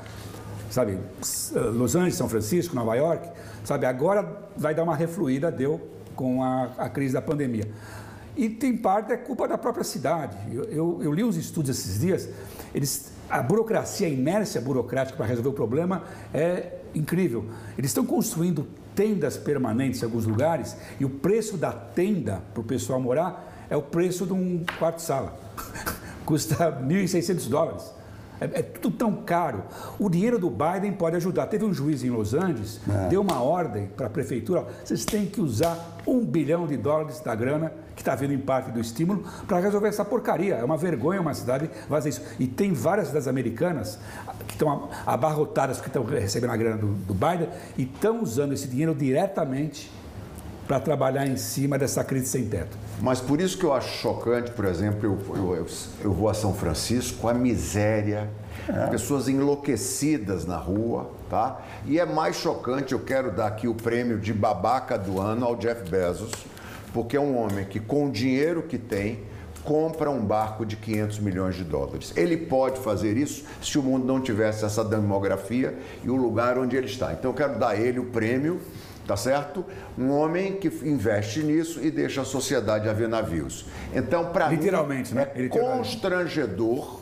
[0.69, 0.97] Sabe,
[1.73, 3.29] Los Angeles, São Francisco, Nova York,
[3.63, 5.81] sabe, agora vai dar uma refluída, deu,
[6.15, 7.69] com a, a crise da pandemia.
[8.37, 10.37] E tem parte é culpa da própria cidade.
[10.49, 12.29] Eu, eu, eu li uns estudos esses dias,
[12.73, 17.45] eles, a burocracia, a inércia burocrática para resolver o problema é incrível.
[17.77, 22.63] Eles estão construindo tendas permanentes em alguns lugares e o preço da tenda para o
[22.63, 25.33] pessoal morar é o preço de um quarto-sala.
[26.25, 27.93] Custa 1.600 dólares.
[28.41, 29.63] É, é, tudo tão caro.
[29.97, 31.45] O dinheiro do Biden pode ajudar.
[31.45, 33.07] Teve um juiz em Los Angeles, é.
[33.07, 37.33] deu uma ordem para a prefeitura: vocês têm que usar um bilhão de dólares da
[37.33, 40.55] grana que está vindo em parte do estímulo para resolver essa porcaria.
[40.55, 42.21] É uma vergonha uma cidade fazer isso.
[42.39, 43.99] E tem várias cidades americanas
[44.47, 47.47] que estão abarrotadas porque estão recebendo a grana do, do Biden
[47.77, 49.89] e estão usando esse dinheiro diretamente
[50.71, 52.77] para trabalhar em cima dessa crise sem teto.
[53.01, 55.67] Mas por isso que eu acho chocante, por exemplo, eu, eu,
[56.01, 58.29] eu vou a São Francisco, a miséria,
[58.69, 58.87] é.
[58.87, 61.59] pessoas enlouquecidas na rua, tá?
[61.85, 65.57] E é mais chocante, eu quero dar aqui o prêmio de babaca do ano ao
[65.57, 66.31] Jeff Bezos,
[66.93, 69.19] porque é um homem que com o dinheiro que tem,
[69.65, 72.13] compra um barco de 500 milhões de dólares.
[72.15, 76.77] Ele pode fazer isso se o mundo não tivesse essa demografia e o lugar onde
[76.77, 77.11] ele está.
[77.11, 78.61] Então eu quero dar a ele o prêmio
[79.07, 79.65] tá certo?
[79.97, 83.65] Um homem que investe nisso e deixa a sociedade a ver navios.
[83.93, 85.27] Então, para mim, Literalmente, né?
[85.35, 87.01] é constrangedor.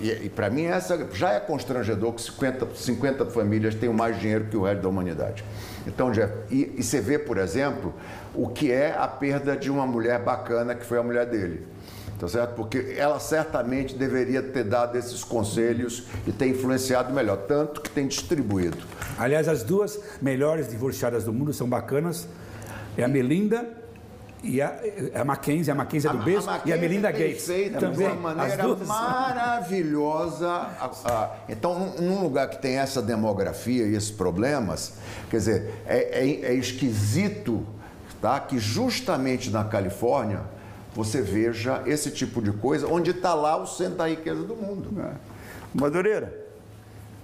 [0.00, 4.44] E, e para mim essa já é constrangedor que 50, 50 famílias tenham mais dinheiro
[4.44, 5.44] que o resto da humanidade.
[5.86, 7.92] Então, Jeff, e, e você vê, por exemplo,
[8.34, 11.66] o que é a perda de uma mulher bacana que foi a mulher dele
[12.18, 12.54] tá certo?
[12.54, 18.06] Porque ela certamente deveria ter dado esses conselhos e ter influenciado melhor, tanto que tem
[18.06, 18.78] distribuído.
[19.18, 22.28] Aliás, as duas melhores divorciadas do mundo são bacanas,
[22.96, 23.78] é a Melinda
[24.42, 24.78] e a,
[25.14, 27.46] a Mackenzie, a Mackenzie é do beijo, e a Melinda Gates.
[27.46, 30.68] Feita também, de uma maneira maravilhosa.
[31.48, 34.94] Então, num lugar que tem essa demografia e esses problemas,
[35.30, 37.66] quer dizer, é, é, é esquisito
[38.20, 38.38] tá?
[38.40, 40.57] que justamente na Califórnia
[40.98, 45.00] você veja esse tipo de coisa, onde está lá o centro da riqueza do mundo.
[45.00, 45.12] É.
[45.72, 46.44] Madureira,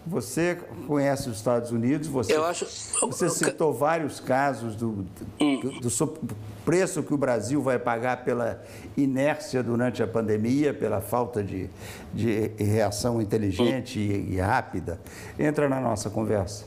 [0.06, 0.56] você
[0.86, 2.66] conhece os Estados Unidos, você, acho...
[3.00, 5.04] você citou vários casos do,
[5.40, 5.60] hum.
[5.60, 8.62] do, do, preço que o Brasil vai pagar pela
[8.96, 11.68] inércia durante a pandemia, pela falta de,
[12.12, 15.00] de reação inteligente e, e rápida.
[15.36, 16.64] Entra na nossa conversa.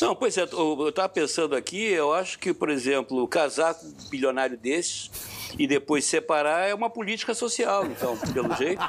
[0.00, 4.08] Não, pois é, eu estava pensando aqui, eu acho que, por exemplo, casar com um
[4.08, 5.10] bilionário desses
[5.56, 8.82] e depois separar é uma política social, então, pelo jeito,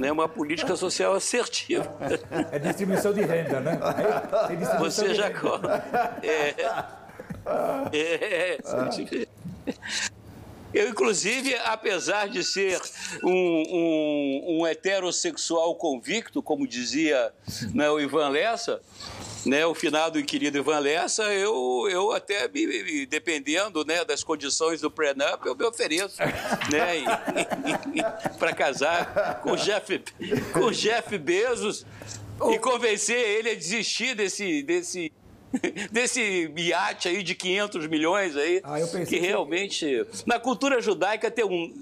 [0.00, 0.12] né?
[0.12, 1.88] uma política social assertiva.
[2.52, 3.78] É distribuição de renda, né?
[4.48, 5.28] É Você já...
[6.22, 6.54] É,
[7.92, 8.58] é, é,
[10.72, 12.80] Eu, inclusive, apesar de ser
[13.24, 17.32] um, um, um heterossexual convicto, como dizia
[17.72, 18.80] né, o Ivan Lessa,
[19.46, 24.22] né, o finado e querido Ivan Lessa, eu, eu até, me, me, dependendo né, das
[24.22, 26.18] condições do prenup, eu me ofereço
[26.70, 27.04] né,
[28.38, 30.04] para casar com Jeff,
[30.52, 31.86] com Jeff Bezos
[32.52, 35.10] e convencer ele a desistir desse, desse
[35.90, 40.06] desse iate aí de 500 milhões aí, ah, que, que realmente...
[40.26, 41.72] Na cultura judaica tem um,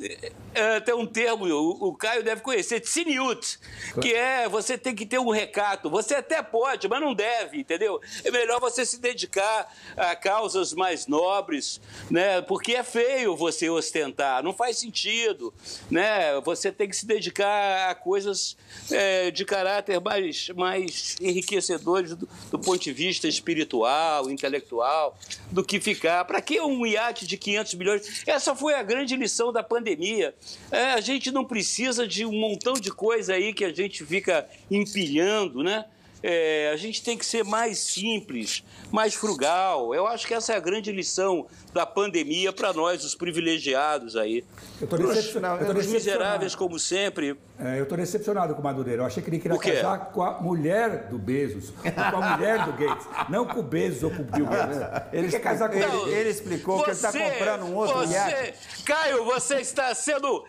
[0.55, 3.59] é, tem um termo, o, o Caio deve conhecer, tsiniut,
[4.01, 5.91] que é você tem que ter um recato.
[5.91, 8.01] Você até pode, mas não deve, entendeu?
[8.25, 12.41] É melhor você se dedicar a causas mais nobres, né?
[12.43, 15.53] Porque é feio você ostentar, não faz sentido,
[15.91, 16.41] né?
[16.43, 18.57] Você tem que se dedicar a coisas
[18.91, 25.19] é, de caráter mais, mais enriquecedores do, do ponto de vista espiritual espiritual, intelectual,
[25.51, 26.25] do que ficar.
[26.25, 28.23] Para que um iate de 500 milhões?
[28.27, 30.35] Essa foi a grande lição da pandemia.
[30.71, 34.47] É, a gente não precisa de um montão de coisa aí que a gente fica
[34.71, 35.87] empilhando, né?
[36.23, 39.95] É, a gente tem que ser mais simples, mais frugal.
[39.95, 41.47] Eu acho que essa é a grande lição
[41.77, 44.43] da pandemia para nós, os privilegiados aí.
[44.81, 45.79] Eu estou decepcionado.
[45.79, 47.39] Os miseráveis, como sempre.
[47.59, 49.03] É, eu estou decepcionado com o Madureira.
[49.03, 52.65] Eu achei que ele queria casar com a mulher do Bezos, ou com a mulher
[52.65, 53.07] do Gates.
[53.29, 54.79] Não com o Bezos ou com o Bill Gates.
[55.13, 56.15] Ele, quer casar com ele.
[56.15, 58.83] Ele explicou você, que ele está comprando um outro você, iate.
[58.85, 60.45] Caio, você está sendo.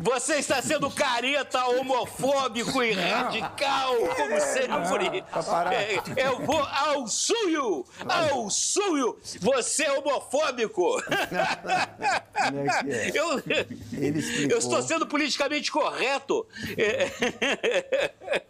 [0.00, 5.22] Você está sendo careta, homofóbico e radical, como sempre.
[5.70, 7.84] É, eu vou ao suio!
[8.08, 9.18] Ao suio!
[9.40, 10.61] Você é homofóbico!
[10.62, 10.68] É
[12.48, 13.10] é?
[13.14, 13.42] eu,
[14.50, 16.46] eu estou sendo politicamente correto.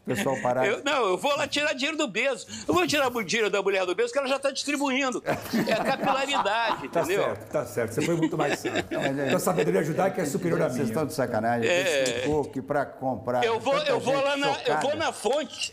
[0.06, 0.66] Pessoal parar.
[0.66, 2.64] Eu, não, eu vou lá tirar dinheiro do Bezos.
[2.66, 5.22] Eu vou tirar o dinheiro da mulher do Bezos, que ela já está distribuindo.
[5.66, 7.24] É a capilaridade, tá entendeu?
[7.24, 7.94] Certo, tá certo.
[7.94, 8.84] Você foi muito mais sério.
[9.26, 10.76] Então, sabedoria que é superior a mim.
[10.76, 11.68] Vocês estão de sacanagem.
[11.68, 12.02] É...
[12.02, 13.44] explicou que para comprar.
[13.44, 15.72] Eu vou, eu vou lá na, eu vou na fonte.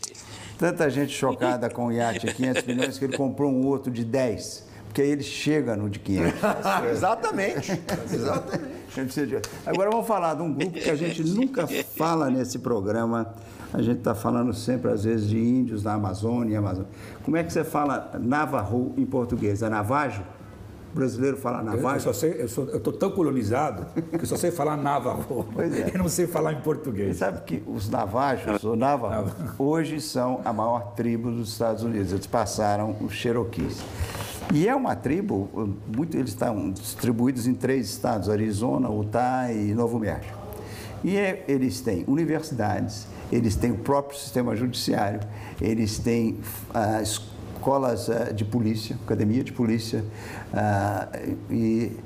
[0.58, 4.69] Tanta gente chocada com o iate 500 milhões que ele comprou um outro de 10
[4.90, 6.32] porque aí ele chega no de 500.
[6.90, 7.80] Exatamente.
[8.12, 9.40] Exatamente.
[9.64, 11.64] Agora vamos falar de um grupo que a gente nunca
[11.96, 13.32] fala nesse programa.
[13.72, 16.58] A gente está falando sempre, às vezes, de índios da Amazônia.
[16.58, 16.88] Amazônia.
[17.22, 19.62] Como é que você fala Navajo em português?
[19.62, 20.24] É Navajo?
[20.92, 22.10] O brasileiro fala Navajo?
[22.10, 22.36] Eu,
[22.68, 25.46] eu estou tão colonizado que eu só sei falar Navajo.
[25.52, 25.90] Pois é.
[25.94, 27.16] Eu não sei falar em português.
[27.16, 32.12] Você sabe que os Navajos, ou Navajo, hoje são a maior tribo dos Estados Unidos.
[32.12, 33.80] Eles passaram os Cherokees.
[34.52, 39.98] E é uma tribo, muito, eles estão distribuídos em três estados, Arizona, Utah e Novo
[39.98, 40.36] México.
[41.04, 45.20] E é, eles têm universidades, eles têm o próprio sistema judiciário,
[45.60, 46.40] eles têm
[46.74, 47.00] ah,
[47.60, 50.02] escolas ah, de polícia, academia de polícia,
[50.52, 51.08] ah,
[51.50, 51.96] e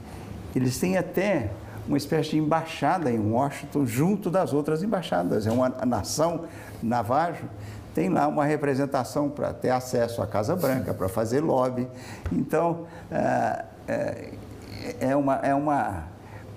[0.55, 1.51] eles têm até
[1.87, 5.47] uma espécie de embaixada em Washington junto das outras embaixadas.
[5.47, 6.45] É uma nação
[6.83, 7.45] navajo
[7.95, 11.87] tem lá uma representação para ter acesso à Casa Branca, para fazer lobby.
[12.33, 14.31] Então, é,
[14.99, 16.03] é, uma, é uma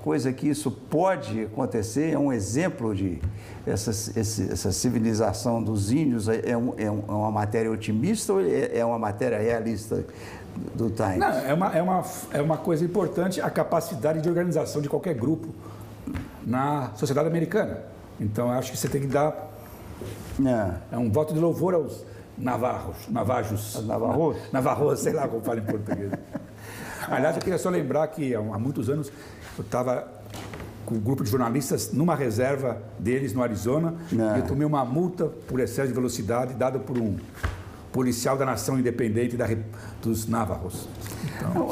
[0.08, 3.20] coisa que isso pode acontecer, é um exemplo de
[3.66, 8.86] essa, essa civilização dos índios, é, é, um, é, uma matéria otimista ou é, é
[8.86, 10.06] uma matéria realista
[10.74, 11.18] do Times?
[11.18, 15.14] Não, é uma, é, uma, é uma coisa importante a capacidade de organização de qualquer
[15.14, 15.50] grupo
[16.46, 17.82] na sociedade americana.
[18.18, 19.52] Então, acho que você tem que dar
[20.40, 20.96] é.
[20.96, 22.06] é um voto de louvor aos
[22.38, 23.86] navarros, navajos.
[23.86, 24.38] Navarros?
[24.54, 26.14] Navarros, sei lá como fala em português.
[27.10, 29.12] Aliás, eu queria só lembrar que há muitos anos
[29.58, 30.08] eu estava
[30.86, 34.38] com um grupo de jornalistas numa reserva deles no Arizona é.
[34.38, 37.18] e eu tomei uma multa por excesso de velocidade dada por um
[37.92, 39.48] policial da nação independente da,
[40.02, 40.88] dos Navarros.
[41.40, 41.68] Então...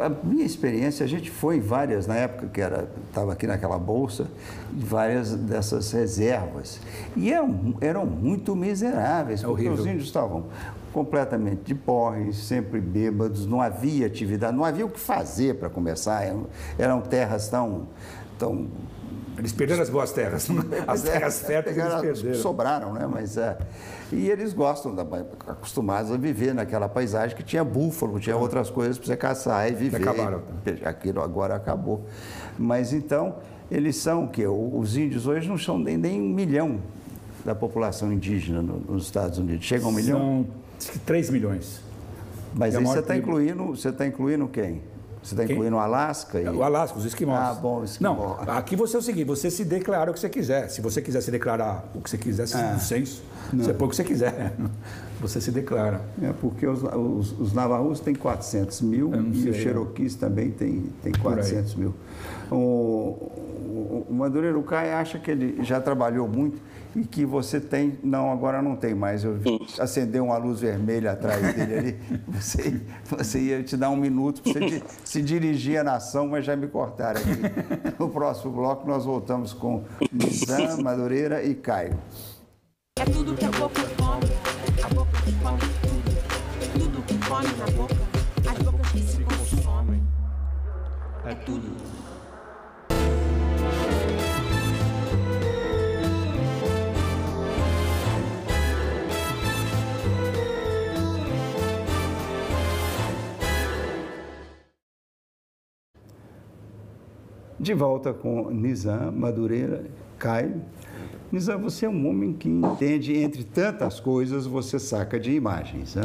[0.00, 2.60] A, a, minha experiência, a gente foi em várias, na época que
[3.08, 4.26] estava aqui naquela bolsa,
[4.72, 6.80] várias dessas reservas.
[7.16, 9.84] E eram, eram muito miseráveis, é porque horrível.
[9.84, 10.46] os índios estavam
[10.92, 16.24] completamente de porre, sempre bêbados, não havia atividade, não havia o que fazer para começar,
[16.24, 16.46] eram,
[16.78, 17.86] eram terras tão,
[18.38, 18.68] tão
[19.40, 20.46] eles perderam as boas terras.
[20.86, 22.34] As terras férteis eles perderam.
[22.34, 23.08] Sobraram, né?
[23.10, 23.56] Mas, é,
[24.12, 25.02] e eles gostam, da,
[25.46, 29.74] acostumados a viver naquela paisagem que tinha búfalo, tinha outras coisas para você caçar e
[29.74, 29.96] viver.
[29.96, 30.42] Acabaram.
[30.84, 32.04] Aquilo agora acabou.
[32.58, 33.36] Mas então,
[33.70, 34.46] eles são o quê?
[34.46, 36.78] Os índios hoje não são nem, nem um milhão
[37.42, 39.64] da população indígena nos Estados Unidos.
[39.64, 40.46] Chega a um milhão?
[40.78, 41.80] São 3 milhões.
[42.54, 44.82] Mas aí você está incluindo, você está incluindo quem?
[45.22, 46.40] Você está incluindo o Alasca?
[46.40, 46.48] E...
[46.48, 47.38] O Alasca, os esquimós.
[47.38, 48.38] Ah, bom, esquimó.
[48.44, 50.68] Não, aqui você é o seguinte, você se declara o que você quiser.
[50.70, 52.72] Se você quiser se declarar o que você quiser, Ah.
[52.74, 54.52] no censo, você põe o que você quiser.
[55.20, 56.00] Você se declara.
[56.22, 60.84] É porque os, os, os navarros têm 400 mil não e os cheroquis também têm
[61.02, 61.40] tem Por aí.
[61.40, 61.94] 400 mil.
[62.50, 66.58] O, o, o Madureira, o Caio acha que ele já trabalhou muito
[66.94, 67.98] e que você tem...
[68.02, 69.24] Não, agora não tem mais.
[69.24, 69.38] Eu
[69.78, 72.00] acendei uma luz vermelha atrás dele ali.
[72.30, 76.56] Você, você ia te dar um minuto para você se dirigir à nação, mas já
[76.56, 77.94] me cortaram aqui.
[77.98, 81.98] No próximo bloco nós voltamos com Nizam, Madureira e Caio.
[82.98, 86.10] É tudo que a boca come, a boca que come tudo.
[86.78, 87.96] Tudo que come na boca,
[88.50, 90.02] as bocas que se consomem.
[91.26, 92.09] É tudo.
[107.60, 109.84] De volta com Nizam Madureira,
[110.18, 110.62] Caio.
[111.30, 115.94] Nizam, você é um homem que entende, entre tantas coisas, você saca de imagens.
[115.94, 116.02] Né?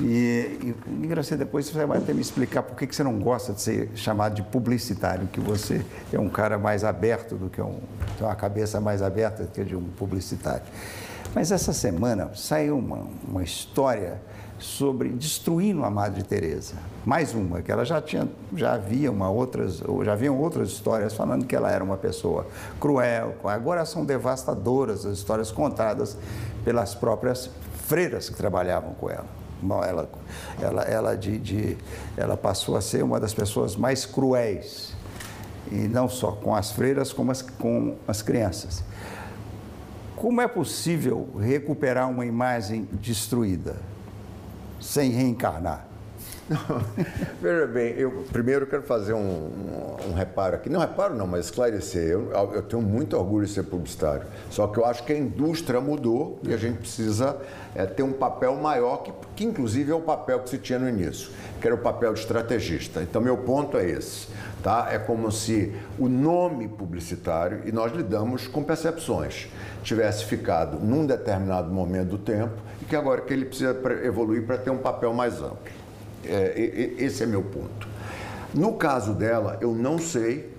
[0.00, 3.60] E, e engraçado, depois você vai até me explicar por que, você não gosta de
[3.60, 7.78] ser chamado de publicitário, que você é um cara mais aberto do que um.
[8.16, 10.64] tem uma cabeça mais aberta do que a de um publicitário.
[11.34, 14.22] Mas essa semana saiu uma, uma história
[14.62, 16.74] sobre destruindo a Madre Teresa.
[17.04, 21.12] Mais uma, que ela já tinha, já havia uma outras, ou já haviam outras histórias
[21.12, 22.46] falando que ela era uma pessoa
[22.80, 23.34] cruel.
[23.44, 26.16] Agora são devastadoras as histórias contadas
[26.64, 27.50] pelas próprias
[27.86, 29.26] freiras que trabalhavam com ela.
[29.60, 30.08] Bom, ela,
[30.60, 31.76] ela, ela, de, de,
[32.16, 34.94] ela passou a ser uma das pessoas mais cruéis,
[35.70, 38.82] e não só com as freiras, como as, com as crianças.
[40.16, 43.76] Como é possível recuperar uma imagem destruída
[44.82, 45.91] sem reencarnar?
[47.40, 50.68] Veja bem, eu primeiro quero fazer um, um, um reparo aqui.
[50.68, 52.10] Não reparo não, mas esclarecer.
[52.10, 54.26] Eu, eu tenho muito orgulho de ser publicitário.
[54.50, 57.36] Só que eu acho que a indústria mudou e a gente precisa
[57.74, 60.88] é, ter um papel maior, que, que inclusive é o papel que se tinha no
[60.88, 61.30] início,
[61.60, 63.02] que era o papel de estrategista.
[63.02, 64.28] Então, meu ponto é esse.
[64.62, 64.88] Tá?
[64.92, 69.48] É como se o nome publicitário, e nós lidamos com percepções,
[69.82, 74.56] tivesse ficado num determinado momento do tempo e que agora que ele precisa evoluir para
[74.58, 75.82] ter um papel mais amplo.
[76.24, 77.88] É, esse é meu ponto.
[78.54, 80.50] No caso dela, eu não sei,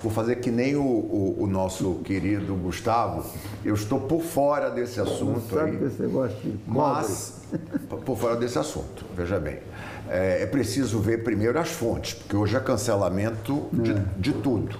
[0.00, 3.24] vou fazer que nem o, o- o nosso querido Gustavo,
[3.64, 5.84] eu estou por fora desse assunto aí.
[5.84, 7.40] esse negócio de Mas,
[8.06, 9.58] por fora desse assunto, veja bem,
[10.08, 14.76] é, é preciso ver primeiro as fontes, porque hoje é cancelamento de, de tudo,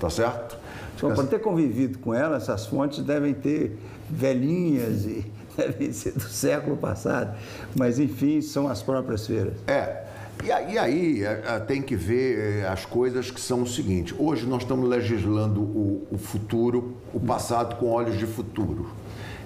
[0.00, 0.58] tá certo?
[1.02, 5.24] Bom, para ter convivido com ela, essas fontes devem ter velhinhas e
[5.56, 7.36] devem ser do século passado.
[7.76, 9.54] Mas, enfim, são as próprias feiras.
[9.66, 10.04] É.
[10.42, 14.46] E aí, é, é, tem que ver é, as coisas que são o seguinte: hoje
[14.46, 18.90] nós estamos legislando o, o futuro, o passado com olhos de futuro.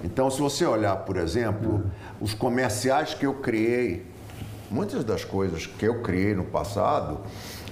[0.04, 1.84] Então, se você olhar, por exemplo,
[2.20, 4.06] os comerciais que eu criei,
[4.70, 7.20] muitas das coisas que eu criei no passado,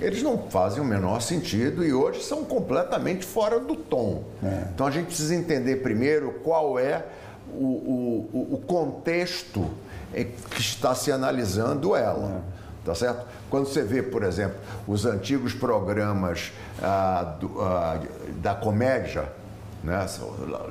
[0.00, 4.24] eles não fazem o menor sentido e hoje são completamente fora do tom.
[4.74, 7.04] Então a gente precisa entender primeiro qual é
[7.52, 9.68] o, o- o- contexto
[10.14, 12.42] em que está se analisando ela.
[12.84, 13.24] Tá certo?
[13.48, 14.56] Quando você vê, por exemplo,
[14.88, 18.00] os antigos programas ah, do- ah,
[18.42, 19.30] da comédia,
[19.82, 20.06] né?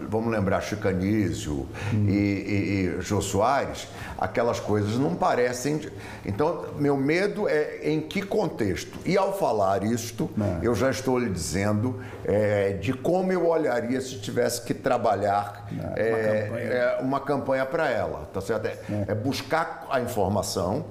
[0.10, 3.88] Vamos lembrar Chicanísio e, e, e Jô Soares,
[4.18, 5.82] aquelas coisas não parecem.
[6.26, 8.98] Então, meu medo é em que contexto.
[9.06, 10.30] E ao falar isto,
[10.62, 16.98] eu já estou lhe dizendo é, de como eu olharia se tivesse que trabalhar é,
[16.98, 18.30] é, uma campanha para ela.
[18.34, 18.68] Tá certo?
[18.68, 20.86] É, é buscar a informação,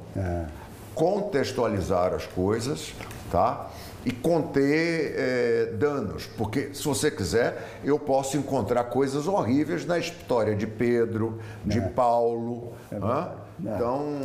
[0.94, 2.92] contextualizar as coisas,
[3.30, 3.70] tá?
[4.04, 10.56] E conter eh, danos, porque se você quiser, eu posso encontrar coisas horríveis na história
[10.56, 12.72] de Pedro, de Paulo.
[12.92, 13.28] hã?
[13.62, 14.20] Então,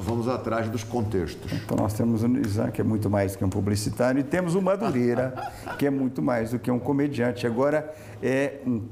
[0.00, 1.52] vamos atrás dos contextos.
[1.52, 4.62] Então, nós temos o Nizam, que é muito mais que um publicitário, e temos o
[4.62, 5.34] Madureira,
[5.78, 7.46] que é muito mais do que um comediante.
[7.46, 8.82] Agora, é um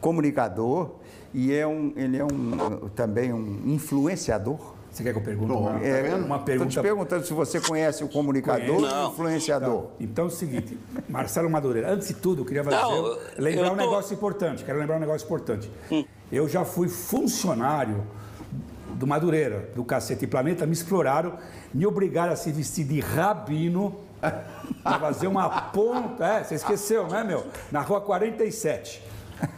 [0.00, 0.92] comunicador
[1.34, 4.75] e é um, ele é um, também um influenciador.
[4.96, 5.52] Você quer que eu pergunte?
[5.52, 6.70] Bom, uma, É, uma Estou pergunta.
[6.70, 8.94] te perguntando se você conhece o comunicador Conheço.
[8.96, 9.86] e o influenciador.
[10.00, 13.72] Então é o seguinte, Marcelo Madureira, antes de tudo, eu queria fazer, Não, lembrar eu
[13.74, 14.64] um tô- negócio importante.
[14.64, 15.70] Quero lembrar um negócio importante.
[16.32, 18.04] Eu já fui funcionário
[18.94, 21.34] do Madureira, do Cacete Planeta, me exploraram,
[21.74, 23.96] me obrigaram a se vestir de rabino
[24.82, 26.24] para fazer uma ponta.
[26.26, 27.44] É, você esqueceu, né, meu?
[27.70, 29.02] Na rua 47.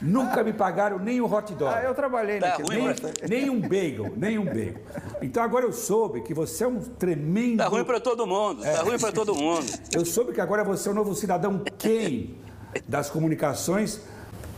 [0.03, 1.73] Nunca me pagaram nem um hot dog.
[1.75, 2.95] Ah, eu trabalhei Tá naquele ruim,
[3.29, 4.75] Nem, nem um bagel, nem um bagel.
[5.23, 7.59] Então agora eu soube que você é um tremendo.
[7.59, 9.67] Tá ruim para todo mundo, tá ruim para todo mundo.
[9.95, 12.37] Eu soube que agora você é o novo cidadão quem
[12.87, 14.01] das comunicações,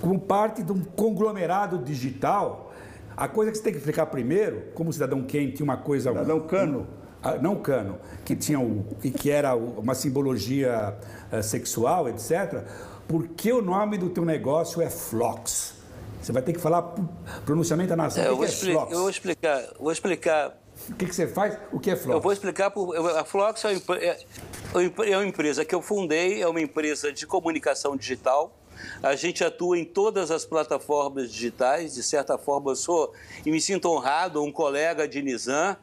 [0.01, 2.73] como parte de um conglomerado digital.
[3.17, 6.11] A coisa que você tem que explicar primeiro, como cidadão quem tinha uma coisa.
[6.11, 6.87] Cidadão Cano.
[7.23, 10.97] Ah, não cano, que tinha o que que era o- uma simbologia
[11.31, 12.65] eh, sexual, etc.
[13.11, 15.75] Por que o nome do teu negócio é Flox?
[16.23, 17.09] Você vai ter que falar pro-
[17.45, 18.23] pronunciamento da nação.
[18.23, 18.93] É, eu, vou é Flox?
[18.93, 20.57] eu vou explicar, vou explicar.
[20.89, 21.59] O que, que você faz?
[21.73, 22.15] O que é Flox?
[22.15, 22.71] Eu vou explicar.
[22.71, 24.25] Por, a Flox é uma, empre- é-
[25.13, 28.57] é uma empresa que eu fundei, é uma empresa de comunicação digital.
[29.03, 31.95] A gente atua em todas as plataformas digitais.
[31.95, 33.13] De certa forma, eu sou
[33.45, 35.77] e me sinto honrado, um colega de Nizam,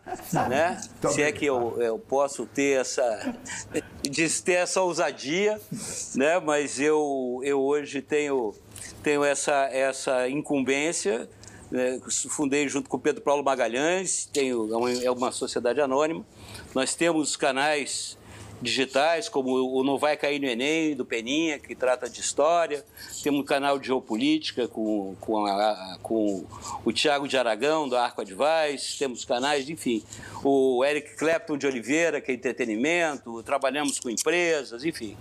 [0.50, 0.82] né?
[1.10, 3.36] Se é que eu, eu posso ter essa,
[4.02, 5.60] de ter essa ousadia,
[6.16, 6.40] né?
[6.40, 8.54] Mas eu, eu hoje tenho,
[9.02, 11.28] tenho essa, essa incumbência.
[11.72, 12.00] né?
[12.30, 16.26] Fundei junto com o Pedro Paulo Magalhães, tenho, é é uma sociedade anônima.
[16.76, 18.17] Nós temos canais
[18.62, 22.84] digitais, como o Não Vai Cair no Enem, do Peninha, que trata de história.
[23.24, 26.44] Temos um canal de geopolítica com, com, a- com
[26.84, 28.98] o Tiago de Aragão, do Arco Advice.
[28.98, 30.04] Temos canais, enfim.
[30.44, 33.42] O Eric Clapton de Oliveira, que é entretenimento.
[33.44, 35.16] Trabalhamos com empresas, enfim.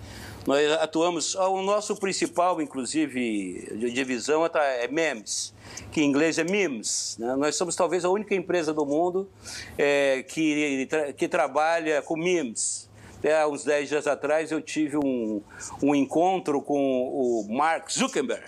[0.45, 1.35] Nós atuamos...
[1.35, 5.53] O nosso principal, inclusive, de divisão é é memes,
[5.91, 7.17] que em inglês é memes.
[7.19, 7.35] né?
[7.35, 9.29] Nós somos talvez a única empresa do mundo
[9.77, 12.86] eh, que, que trabalha com memes.
[13.19, 15.41] Até uns 10 dias atrás eu tive um,
[15.81, 18.45] um encontro com o Mark Zuckerberg,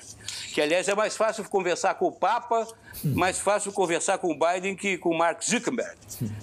[0.53, 2.67] que aliás é mais fácil conversar com o Papa,
[3.03, 5.97] mais fácil conversar com o Biden que com o Mark Zuckerberg.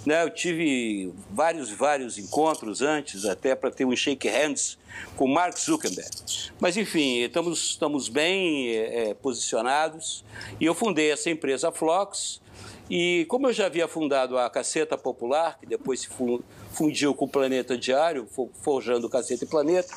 [0.05, 0.23] Né?
[0.23, 4.77] Eu tive vários, vários encontros antes, até para ter um shake hands
[5.15, 6.11] com o Mark Zuckerberg.
[6.59, 10.25] Mas enfim, estamos, estamos bem eh, eh, posicionados
[10.59, 12.41] e eu fundei essa empresa Flox.
[12.89, 17.25] E como eu já havia fundado a Caceta Popular, que depois se fu- fundiu com
[17.25, 19.93] o Planeta Diário, fo- forjando Caceta e Planeta,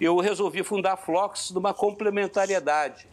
[0.00, 3.06] eu resolvi fundar a Flox numa complementariedade.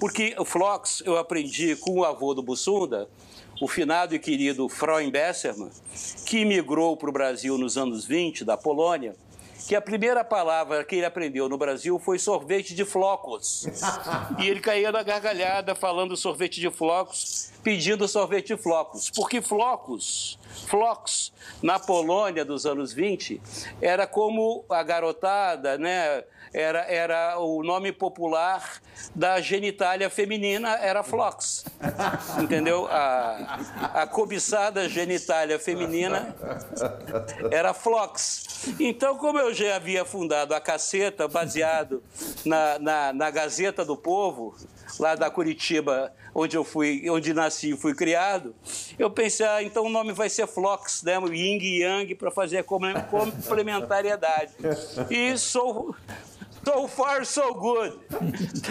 [0.00, 3.08] Porque o Flox eu aprendi com o avô do Bussunda,
[3.62, 5.70] o finado e querido Freund Besserman,
[6.26, 9.14] que imigrou para o Brasil nos anos 20, da Polônia,
[9.66, 13.66] que a primeira palavra que ele aprendeu no Brasil foi sorvete de flocos.
[14.38, 19.10] E ele caía na gargalhada falando sorvete de flocos, pedindo sorvete de flocos.
[19.10, 21.32] Porque flocos, flocos,
[21.62, 23.40] na Polônia dos anos 20,
[23.80, 26.24] era como a garotada, né?
[26.52, 28.80] Era, era o nome popular
[29.12, 31.64] da genitália feminina, era flox.
[32.40, 32.86] Entendeu?
[32.88, 33.58] A,
[33.92, 36.34] a cobiçada genitália feminina
[37.50, 38.72] era Flox.
[38.78, 42.02] Então, como eu já havia fundado a Caceta, baseado
[42.44, 44.56] na, na, na Gazeta do Povo,
[44.98, 48.54] lá da Curitiba, onde eu fui, onde nasci e fui criado,
[48.98, 51.14] eu pensei, ah, então o nome vai ser Flox, né?
[51.14, 54.52] Yin e Yang, para fazer complementariedade.
[55.10, 55.94] E sou.
[56.64, 58.00] So far, so good.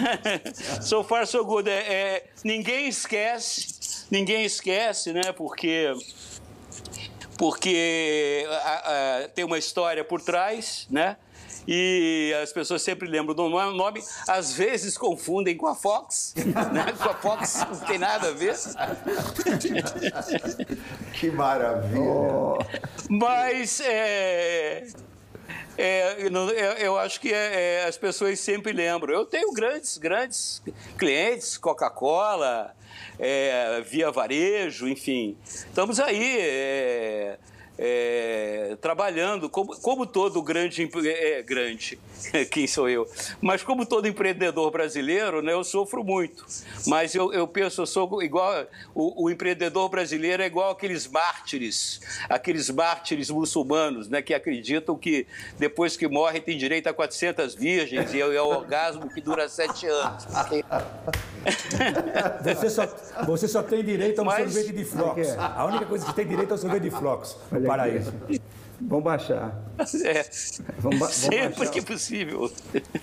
[0.82, 1.70] so far, so good.
[1.70, 5.32] É, é, ninguém esquece, ninguém esquece, né?
[5.32, 5.94] Porque
[7.38, 11.16] porque a- a- tem uma história por trás, né?
[11.66, 16.92] E as pessoas sempre lembram do nome, às vezes confundem com a Fox, né?
[17.02, 18.56] Com a Fox não tem nada a ver.
[21.14, 22.02] Que maravilha.
[23.10, 24.88] Mas é,
[25.78, 26.18] é,
[26.80, 29.14] eu acho que é, é, as pessoas sempre lembram.
[29.14, 30.62] Eu tenho grandes, grandes
[30.98, 32.76] clientes, Coca-Cola,
[33.20, 35.38] é, Via Varejo, enfim.
[35.46, 37.38] Estamos aí é,
[37.78, 41.98] é, trabalhando, como, como todo grande, empre- é, grande,
[42.52, 43.08] quem sou eu?
[43.42, 46.46] Mas como todo empreendedor brasileiro, né, eu sofro muito.
[46.88, 52.00] Mas eu, eu penso, eu sou igual, o, o empreendedor brasileiro é igual aqueles mártires,
[52.30, 55.26] aqueles mártires muçulmanos, né, que acreditam que
[55.58, 59.50] depois que morrem tem direito a 400 virgens e é, é o orgasmo que dura
[59.50, 60.26] sete anos.
[60.26, 60.64] Porque-
[62.56, 62.88] Você só,
[63.26, 65.28] você só tem direito a um Mas- sorvete de flocos.
[65.28, 65.36] é?
[65.40, 67.36] A única coisa que você tem direito é o sorvete de flocos.
[67.78, 68.14] Paraíso.
[68.82, 69.60] Vamos baixar.
[70.06, 70.24] É,
[71.00, 71.72] ba- sempre baixar.
[71.72, 72.52] que possível.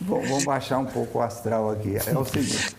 [0.03, 1.97] Vamos, baixar um pouco o astral aqui.
[1.97, 2.77] É o seguinte.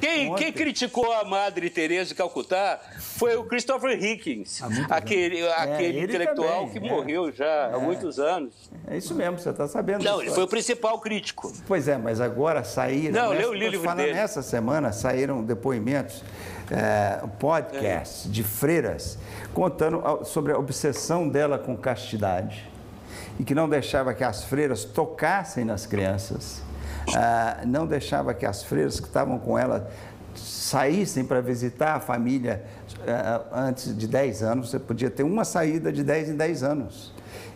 [0.00, 5.98] Quem, Ontem- quem criticou a Madre Teresa de Calcutá foi o Christopher Hitchens, aquele, aquele
[5.98, 6.90] ele intelectual também, que é.
[6.90, 8.70] morreu já há muitos anos.
[8.86, 10.04] É isso mesmo, você está sabendo.
[10.04, 11.52] Não, ele foi o principal crítico.
[11.66, 13.12] Pois é, mas agora saíram.
[13.12, 14.12] Não, nessa, lê o livro dele.
[14.12, 16.22] Nessa semana saíram depoimentos,
[16.72, 19.18] é, podcasts de freiras
[19.52, 22.70] contando sobre a obsessão dela com castidade
[23.38, 26.62] e que não deixava que as freiras tocassem nas crianças,
[27.14, 29.90] ah, não deixava que as freiras que estavam com ela
[30.34, 32.64] saíssem para visitar a família
[33.06, 34.70] ah, antes de 10 anos.
[34.70, 37.12] Você podia ter uma saída de 10 em 10 anos.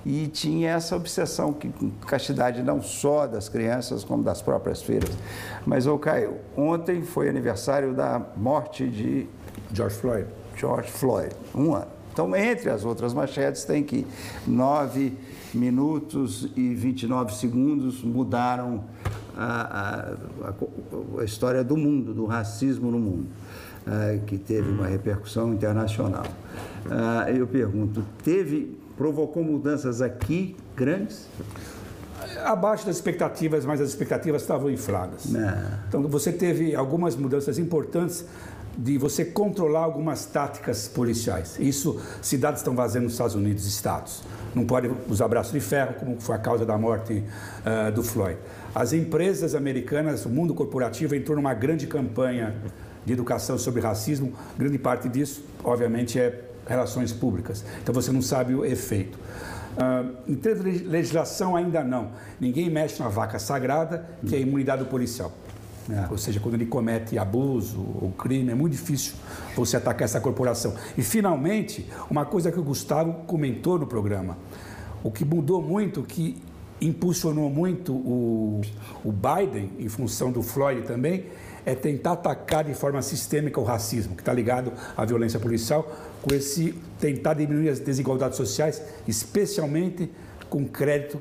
[0.08, 5.10] E tinha essa obsessão que, com castidade não só das crianças, como das próprias feiras.
[5.66, 9.26] Mas, ô Caio, ontem foi aniversário da morte de
[9.72, 10.28] George Floyd.
[10.56, 11.88] George Floyd, um ano.
[12.12, 14.06] Então, entre as outras manchetes, tem que
[14.46, 15.12] 9
[15.52, 18.84] minutos e 29 segundos mudaram
[19.36, 20.14] a,
[20.46, 23.26] a, a, história do mundo, do racismo no mundo,
[23.86, 26.24] ah, que teve uma repercussão internacional.
[26.88, 31.28] Ah, eu pergunto, teve, provocou mudanças aqui grandes?
[32.44, 35.26] Abaixo das expectativas, mas as expectativas estavam infladas.
[35.26, 35.64] Não.
[35.88, 38.24] Então, você teve algumas mudanças importantes
[38.76, 41.56] de você controlar algumas táticas policiais.
[41.58, 44.22] Isso cidades estão fazendo nos Estados Unidos, estados.
[44.54, 47.24] Não pode usar braço de ferro, como foi a causa da morte
[47.64, 48.38] uh, do Floyd.
[48.74, 52.54] As empresas americanas, o mundo corporativo entrou numa grande campanha
[53.04, 54.34] de educação sobre racismo.
[54.58, 57.64] Grande parte disso, obviamente, é relações públicas.
[57.82, 59.18] Então você não sabe o efeito.
[59.76, 62.12] Uh, em termos de legislação, ainda não.
[62.40, 65.32] Ninguém mexe na vaca sagrada, que é a imunidade do policial.
[65.90, 66.06] É.
[66.10, 69.14] Ou seja, quando ele comete abuso ou crime, é muito difícil
[69.54, 70.74] você atacar essa corporação.
[70.96, 74.36] E, finalmente, uma coisa que o Gustavo comentou no programa,
[75.04, 76.42] o que mudou muito, que
[76.80, 78.60] impulsionou muito o,
[79.04, 81.26] o Biden, em função do Floyd também,
[81.66, 85.92] é tentar atacar de forma sistêmica o racismo, que está ligado à violência policial,
[86.22, 90.10] com esse tentar diminuir as desigualdades sociais, especialmente
[90.48, 91.20] com crédito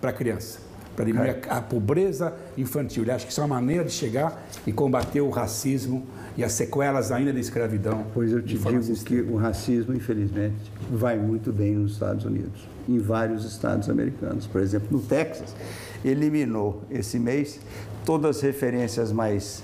[0.00, 0.70] para a criança
[1.00, 3.04] para diminuir a, a, pobreza infantil.
[3.04, 6.04] Ele acha que isso é uma maneira de chegar e combater o racismo
[6.36, 8.04] e as sequelas ainda da escravidão.
[8.12, 9.04] Pois eu te digo sistêmica.
[9.04, 14.46] que o racismo, infelizmente, vai muito bem nos Estados Unidos, em vários estados americanos.
[14.46, 15.54] Por exemplo, no Texas,
[16.04, 17.60] eliminou esse mês
[18.04, 19.62] todas as referências mais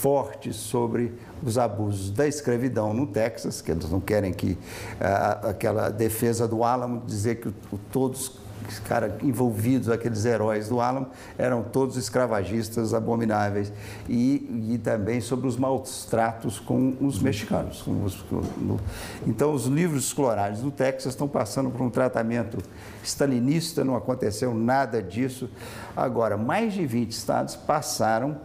[0.00, 4.58] fortes sobre os abusos da escravidão no Texas, que eles não querem que
[5.00, 7.54] ah, aquela defesa do Álamo dizer que o,
[7.90, 13.72] todos os caras envolvidos, aqueles heróis do Alamo, eram todos escravagistas abomináveis.
[14.08, 17.82] E, e também sobre os maus tratos com os mexicanos.
[17.82, 18.24] Com os,
[18.56, 18.80] no,
[19.26, 22.58] então, os livros escolares do Texas estão passando por um tratamento
[23.02, 25.48] stalinista, não aconteceu nada disso.
[25.96, 28.38] Agora, mais de 20 estados passaram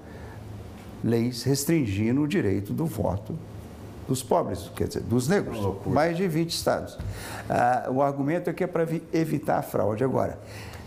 [1.03, 3.35] leis restringindo o direito do voto
[4.11, 6.97] dos pobres, quer dizer, dos negros, mais de 20 estados.
[7.49, 10.03] Ah, o argumento é que é para evitar a fraude.
[10.03, 10.37] Agora,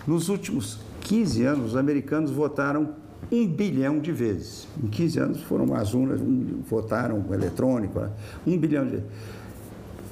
[0.06, 2.90] nos últimos 15 anos, os americanos votaram
[3.32, 4.68] um bilhão de vezes.
[4.82, 7.98] Em 15 anos foram as urnas, um, votaram eletrônico,
[8.46, 9.06] um bilhão de vezes.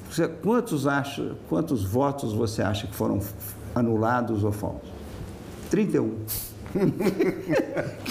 [0.09, 3.19] Você, quantos, acha, quantos votos você acha que foram
[3.75, 4.89] anulados ou falsos?
[5.69, 6.15] 31.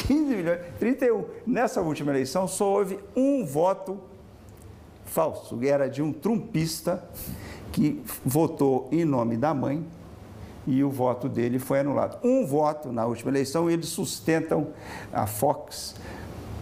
[0.07, 1.25] 15 milhões, 31.
[1.45, 4.12] Nessa última eleição só houve um voto
[5.13, 7.05] falso, era de um trumpista
[7.71, 9.85] que votou em nome da mãe
[10.67, 12.19] e o voto dele foi anulado.
[12.25, 14.69] Um voto na última eleição, eles sustentam,
[15.13, 15.95] a Fox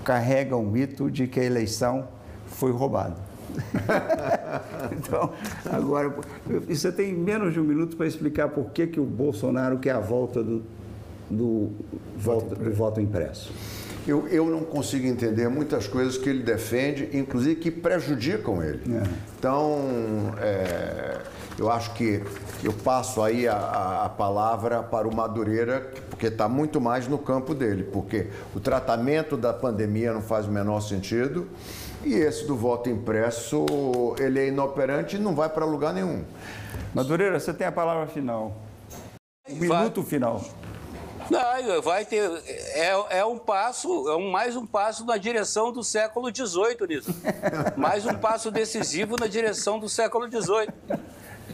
[0.05, 2.09] carrega o mito de que a eleição
[2.47, 3.17] foi roubada.
[4.97, 5.33] então,
[5.71, 6.15] agora,
[6.69, 10.01] você tem menos de um minuto para explicar por que, que o Bolsonaro quer a
[10.01, 10.63] volta do,
[11.29, 11.71] do,
[12.17, 13.53] voto, do voto impresso.
[14.07, 18.81] Eu, eu não consigo entender muitas coisas que ele defende, inclusive que prejudicam ele.
[18.95, 19.03] É.
[19.39, 21.21] Então, é,
[21.59, 22.23] eu acho que
[22.65, 27.19] eu passo aí a, a, a palavra para o Madureira, porque está muito mais no
[27.19, 31.47] campo dele, porque o tratamento da pandemia não faz o menor sentido
[32.05, 33.67] e esse do voto impresso,
[34.19, 36.25] ele é inoperante e não vai para lugar nenhum.
[36.95, 38.57] Madureira, você tem a palavra final.
[39.49, 40.43] O minuto final.
[41.31, 42.28] Não, vai ter.
[42.74, 47.14] É, é um passo, é um, mais um passo na direção do século XVIII nisso.
[47.78, 50.68] mais um passo decisivo na direção do século XVIII.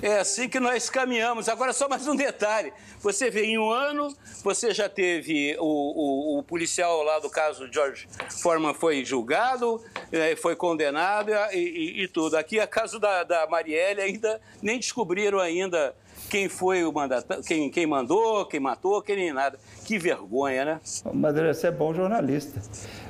[0.03, 1.49] É assim que nós caminhamos.
[1.49, 2.72] Agora, só mais um detalhe.
[3.01, 7.70] Você vê, em um ano, você já teve o, o, o policial lá do caso
[7.72, 8.09] George
[8.43, 12.37] Foreman foi julgado, é, foi condenado e, e, e tudo.
[12.37, 15.95] Aqui, a caso da, da Marielle, ainda nem descobriram ainda
[16.29, 19.59] quem foi o mandatário, quem, quem mandou, quem matou, quem nem nada.
[19.85, 20.81] Que vergonha, né?
[21.12, 22.61] Madureira, você é bom jornalista.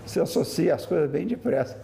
[0.05, 1.79] Você associa as coisas bem depressa.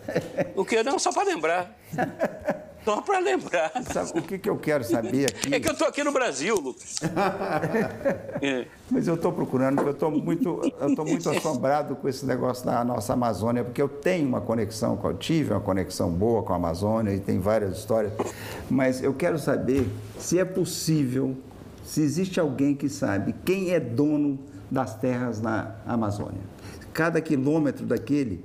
[0.55, 0.83] O que?
[0.83, 1.77] Não, só para lembrar.
[2.85, 3.71] Só para lembrar.
[3.93, 5.55] Sabe, o que, que eu quero saber aqui?
[5.55, 6.97] É que eu estou aqui no Brasil, Lucas.
[8.43, 8.67] é.
[8.91, 12.85] Mas eu estou procurando, porque eu estou muito, eu muito assombrado com esse negócio da
[12.85, 17.15] nossa Amazônia, porque eu tenho uma conexão, eu tive uma conexão boa com a Amazônia
[17.15, 18.13] e tem várias histórias,
[18.69, 21.37] mas eu quero saber se é possível,
[21.85, 24.39] se existe alguém que sabe quem é dono
[24.71, 26.41] das terras na Amazônia.
[26.93, 28.45] Cada quilômetro daquele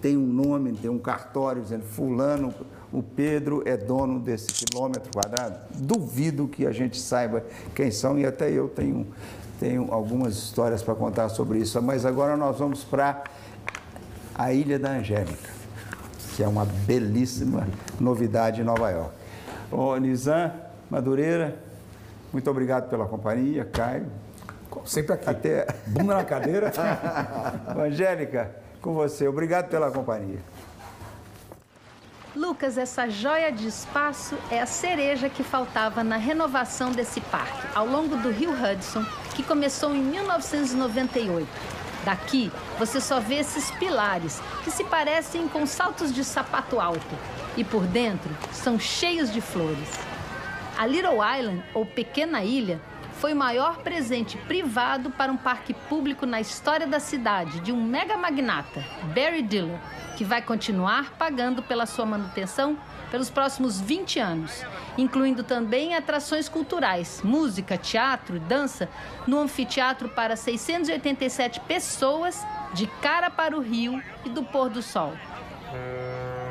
[0.00, 2.52] tem um nome, tem um cartório dizendo fulano,
[2.92, 5.58] o Pedro é dono desse quilômetro quadrado.
[5.74, 7.42] Duvido que a gente saiba
[7.74, 9.06] quem são e até eu tenho,
[9.58, 11.80] tenho algumas histórias para contar sobre isso.
[11.80, 13.24] Mas agora nós vamos para
[14.34, 15.50] a Ilha da Angélica,
[16.36, 17.66] que é uma belíssima
[17.98, 19.14] novidade em Nova York.
[19.70, 20.52] Ô, Nizam
[20.90, 21.56] Madureira,
[22.30, 24.06] muito obrigado pela companhia, Caio.
[24.84, 25.28] Sempre aqui.
[25.28, 25.66] Até...
[25.86, 26.72] Bunda na cadeira.
[27.78, 29.28] Angélica, com você.
[29.28, 30.40] Obrigado pela companhia.
[32.34, 37.86] Lucas, essa joia de espaço é a cereja que faltava na renovação desse parque ao
[37.86, 39.04] longo do Rio Hudson,
[39.34, 41.46] que começou em 1998.
[42.06, 47.18] Daqui você só vê esses pilares que se parecem com saltos de sapato alto
[47.54, 49.90] e por dentro são cheios de flores.
[50.78, 52.80] A Little Island, ou Pequena Ilha,
[53.22, 57.80] foi o maior presente privado para um parque público na história da cidade de um
[57.80, 59.78] mega magnata, Barry Diller,
[60.16, 62.76] que vai continuar pagando pela sua manutenção
[63.12, 64.64] pelos próximos 20 anos,
[64.98, 68.88] incluindo também atrações culturais, música, teatro e dança
[69.24, 72.44] no anfiteatro para 687 pessoas
[72.74, 75.12] de cara para o rio e do pôr do sol.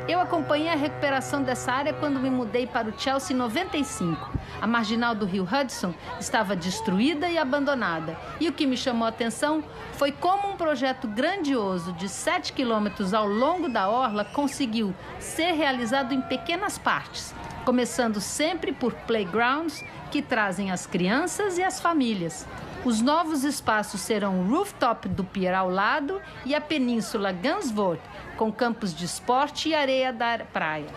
[0.08, 4.32] Eu acompanhei a recuperação dessa área quando me mudei para o Chelsea em 95.
[4.60, 8.18] A marginal do rio Hudson estava destruída e abandonada.
[8.40, 13.14] E o que me chamou a atenção foi como um projeto grandioso de 7 quilômetros
[13.14, 17.32] ao longo da orla conseguiu ser realizado em pequenas partes,
[17.64, 22.46] começando sempre por playgrounds que trazem as crianças e as famílias.
[22.84, 28.02] Os novos espaços serão o rooftop do pier ao lado e a península Gansvoort,
[28.42, 30.88] com campos de esporte e areia da praia.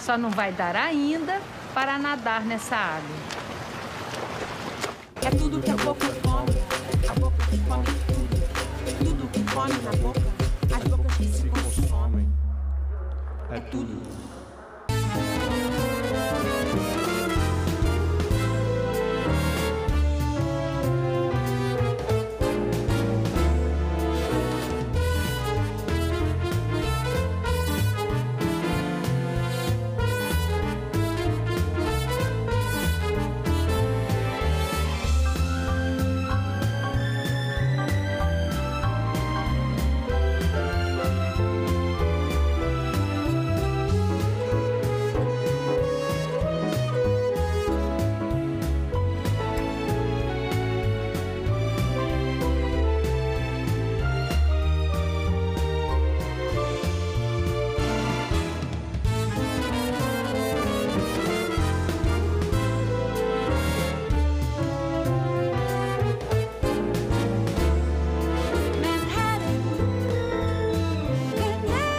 [0.00, 1.38] Só não vai dar ainda
[1.74, 3.16] para nadar nessa água.
[5.20, 9.04] É tudo que a boca come, a boca que come tudo.
[9.04, 10.22] Tudo que come na boca,
[10.74, 12.26] as bocas que se consomem.
[13.50, 14.23] É tudo.